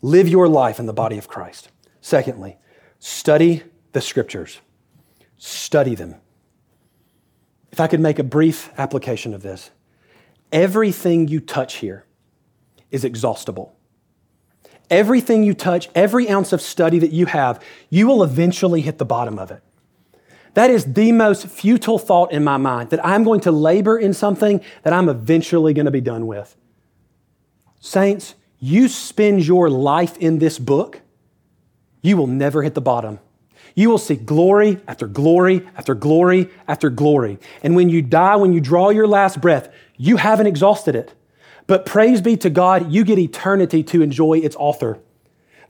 [0.00, 1.72] Live your life in the body of Christ.
[2.00, 2.56] Secondly,
[3.00, 4.60] study the scriptures.
[5.38, 6.14] Study them.
[7.72, 9.72] If I could make a brief application of this,
[10.52, 12.06] everything you touch here
[12.92, 13.74] is exhaustible.
[14.88, 19.04] Everything you touch, every ounce of study that you have, you will eventually hit the
[19.04, 19.64] bottom of it.
[20.54, 24.14] That is the most futile thought in my mind that I'm going to labor in
[24.14, 26.56] something that I'm eventually going to be done with.
[27.84, 31.00] Saints, you spend your life in this book,
[32.00, 33.18] you will never hit the bottom.
[33.74, 37.40] You will see glory after glory after glory after glory.
[37.60, 41.12] And when you die, when you draw your last breath, you haven't exhausted it.
[41.66, 45.00] But praise be to God, you get eternity to enjoy its author.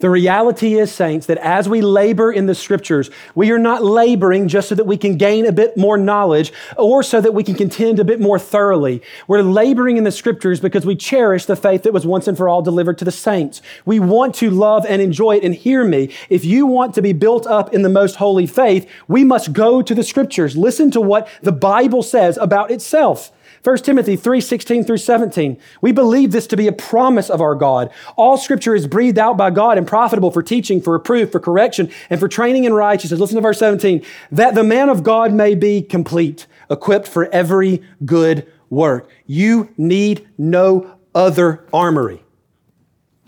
[0.02, 4.48] The reality is, saints, that as we labor in the scriptures, we are not laboring
[4.48, 7.54] just so that we can gain a bit more knowledge or so that we can
[7.54, 9.00] contend a bit more thoroughly.
[9.28, 12.48] We're laboring in the scriptures because we cherish the faith that was once and for
[12.48, 13.62] all delivered to the saints.
[13.84, 15.44] We want to love and enjoy it.
[15.44, 18.90] And hear me, if you want to be built up in the most holy faith,
[19.06, 20.56] we must go to the scriptures.
[20.56, 23.30] Listen to what the Bible says about itself.
[23.62, 25.56] 1 Timothy 3 16 through 17.
[25.80, 27.90] We believe this to be a promise of our God.
[28.16, 31.90] All scripture is breathed out by God and profitable for teaching, for reproof, for correction,
[32.10, 33.20] and for training in righteousness.
[33.20, 34.04] Listen to verse 17.
[34.32, 39.08] That the man of God may be complete, equipped for every good work.
[39.26, 42.24] You need no other armory.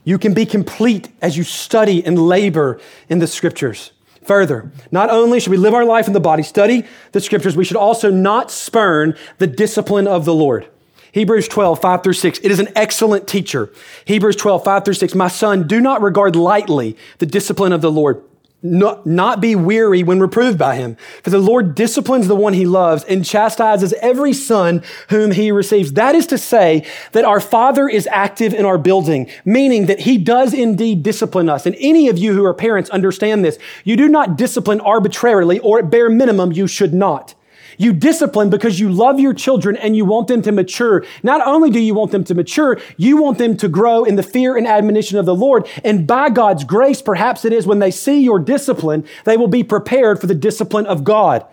[0.02, 3.92] You can be complete as you study and labor in the scriptures.
[4.24, 7.64] Further, not only should we live our life in the body, study the scriptures, we
[7.64, 10.68] should also not spurn the discipline of the Lord.
[11.12, 12.40] Hebrews 12, 5 through 6.
[12.42, 13.70] It is an excellent teacher.
[14.04, 15.14] Hebrews 12, 5 through 6.
[15.14, 18.20] My son, do not regard lightly the discipline of the Lord
[18.64, 20.96] not, not be weary when reproved by him.
[21.22, 25.92] For the Lord disciplines the one he loves and chastises every son whom he receives.
[25.92, 30.16] That is to say that our Father is active in our building, meaning that he
[30.16, 31.66] does indeed discipline us.
[31.66, 33.58] And any of you who are parents understand this.
[33.84, 37.34] You do not discipline arbitrarily, or at bare minimum, you should not.
[37.78, 41.04] You discipline because you love your children and you want them to mature.
[41.22, 44.22] Not only do you want them to mature, you want them to grow in the
[44.22, 45.68] fear and admonition of the Lord.
[45.82, 49.64] And by God's grace, perhaps it is when they see your discipline, they will be
[49.64, 51.46] prepared for the discipline of God.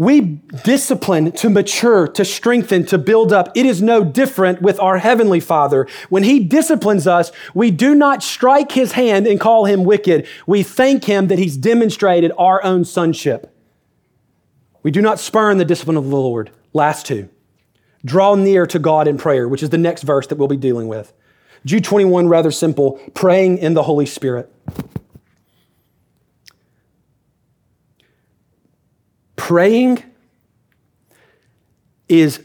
[0.00, 0.22] We
[0.64, 3.50] discipline to mature, to strengthen, to build up.
[3.54, 5.86] It is no different with our Heavenly Father.
[6.08, 10.26] When He disciplines us, we do not strike His hand and call Him wicked.
[10.46, 13.54] We thank Him that He's demonstrated our own sonship.
[14.82, 16.50] We do not spurn the discipline of the Lord.
[16.72, 17.28] Last two.
[18.04, 20.88] Draw near to God in prayer, which is the next verse that we'll be dealing
[20.88, 21.12] with.
[21.66, 24.50] Jude 21, rather simple, praying in the Holy Spirit.
[29.36, 30.02] Praying
[32.08, 32.42] is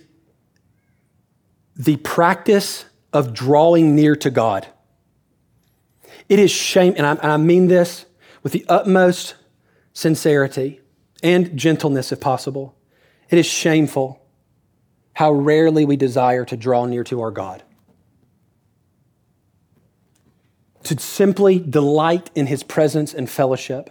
[1.78, 4.68] the practice of drawing near to God.
[6.28, 8.06] It is shame, and I, and I mean this
[8.44, 9.36] with the utmost
[9.94, 10.82] sincerity
[11.26, 12.76] and gentleness if possible.
[13.32, 14.22] It is shameful
[15.14, 17.64] how rarely we desire to draw near to our God.
[20.84, 23.90] To simply delight in his presence and fellowship.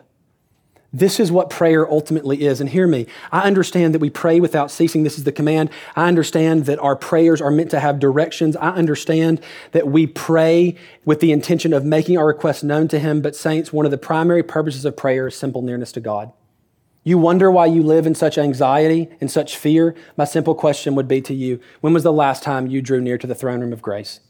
[0.93, 2.61] This is what prayer ultimately is.
[2.61, 5.03] And hear me, I understand that we pray without ceasing.
[5.03, 5.70] This is the command.
[5.97, 8.55] I understand that our prayers are meant to have directions.
[8.55, 9.41] I understand
[9.72, 13.22] that we pray with the intention of making our requests known to him.
[13.22, 16.32] But, saints, one of the primary purposes of prayer is simple nearness to God.
[17.05, 19.95] You wonder why you live in such anxiety and such fear?
[20.17, 23.19] My simple question would be to you when was the last time you drew near
[23.19, 24.21] to the throne room of grace?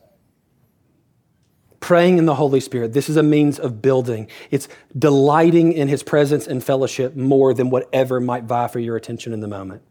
[1.85, 2.95] praying in the Holy Spirit.
[2.95, 4.27] This is a means of building.
[4.51, 4.69] It's
[4.99, 9.41] delighting in his presence and fellowship more than whatever might vie for your attention in
[9.41, 9.83] the moment.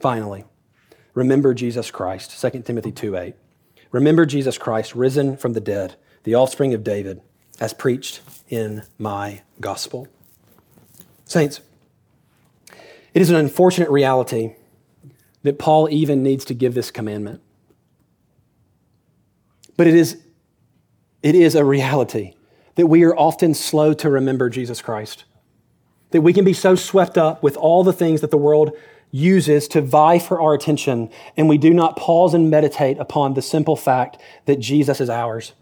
[0.00, 0.44] Finally,
[1.14, 3.34] remember Jesus Christ, 2 Timothy 2 8.
[3.90, 7.22] Remember Jesus Christ, risen from the dead, the offspring of David,
[7.58, 8.20] as preached
[8.50, 10.08] in my gospel.
[11.24, 11.62] Saints,
[13.14, 14.54] it is an unfortunate reality
[15.42, 17.40] that Paul even needs to give this commandment.
[19.76, 20.22] But it is,
[21.22, 22.34] it is a reality
[22.76, 25.24] that we are often slow to remember Jesus Christ.
[26.10, 28.76] That we can be so swept up with all the things that the world
[29.10, 33.42] uses to vie for our attention, and we do not pause and meditate upon the
[33.42, 35.52] simple fact that Jesus is ours.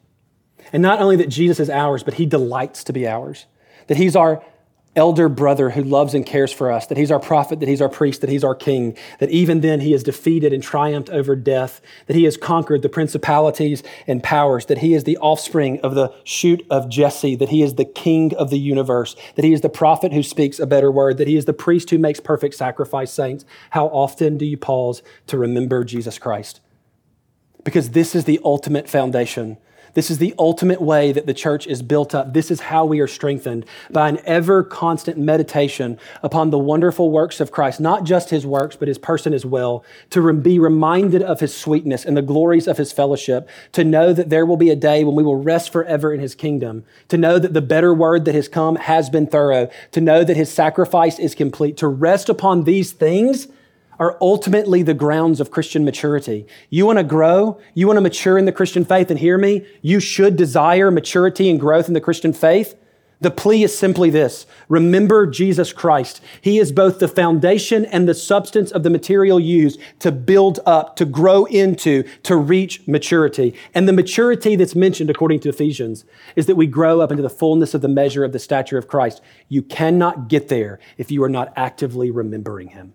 [0.73, 3.47] And not only that Jesus is ours, but he delights to be ours.
[3.89, 4.45] That he's our
[4.97, 7.89] elder brother who loves and cares for us, that he's our prophet, that he's our
[7.89, 11.81] priest, that he's our king, that even then he has defeated and triumphed over death,
[12.07, 16.13] that he has conquered the principalities and powers, that he is the offspring of the
[16.25, 19.69] shoot of Jesse, that he is the king of the universe, that he is the
[19.69, 23.13] prophet who speaks a better word, that he is the priest who makes perfect sacrifice,
[23.13, 23.45] saints.
[23.71, 26.61] How often do you pause to remember Jesus Christ?
[27.63, 29.59] Because this is the ultimate foundation
[29.95, 32.33] this is the ultimate way that the church is built up.
[32.33, 37.41] This is how we are strengthened by an ever constant meditation upon the wonderful works
[37.41, 41.41] of Christ, not just his works, but his person as well, to be reminded of
[41.41, 44.77] his sweetness and the glories of his fellowship, to know that there will be a
[44.77, 48.25] day when we will rest forever in his kingdom, to know that the better word
[48.25, 52.29] that has come has been thorough, to know that his sacrifice is complete, to rest
[52.29, 53.49] upon these things
[54.01, 56.47] are ultimately the grounds of Christian maturity.
[56.71, 59.67] You want to grow, you want to mature in the Christian faith, and hear me,
[59.83, 62.75] you should desire maturity and growth in the Christian faith.
[63.23, 66.23] The plea is simply this remember Jesus Christ.
[66.41, 70.97] He is both the foundation and the substance of the material used to build up,
[70.97, 73.55] to grow into, to reach maturity.
[73.75, 77.29] And the maturity that's mentioned according to Ephesians is that we grow up into the
[77.29, 79.21] fullness of the measure of the stature of Christ.
[79.51, 82.95] You cannot get there if you are not actively remembering Him.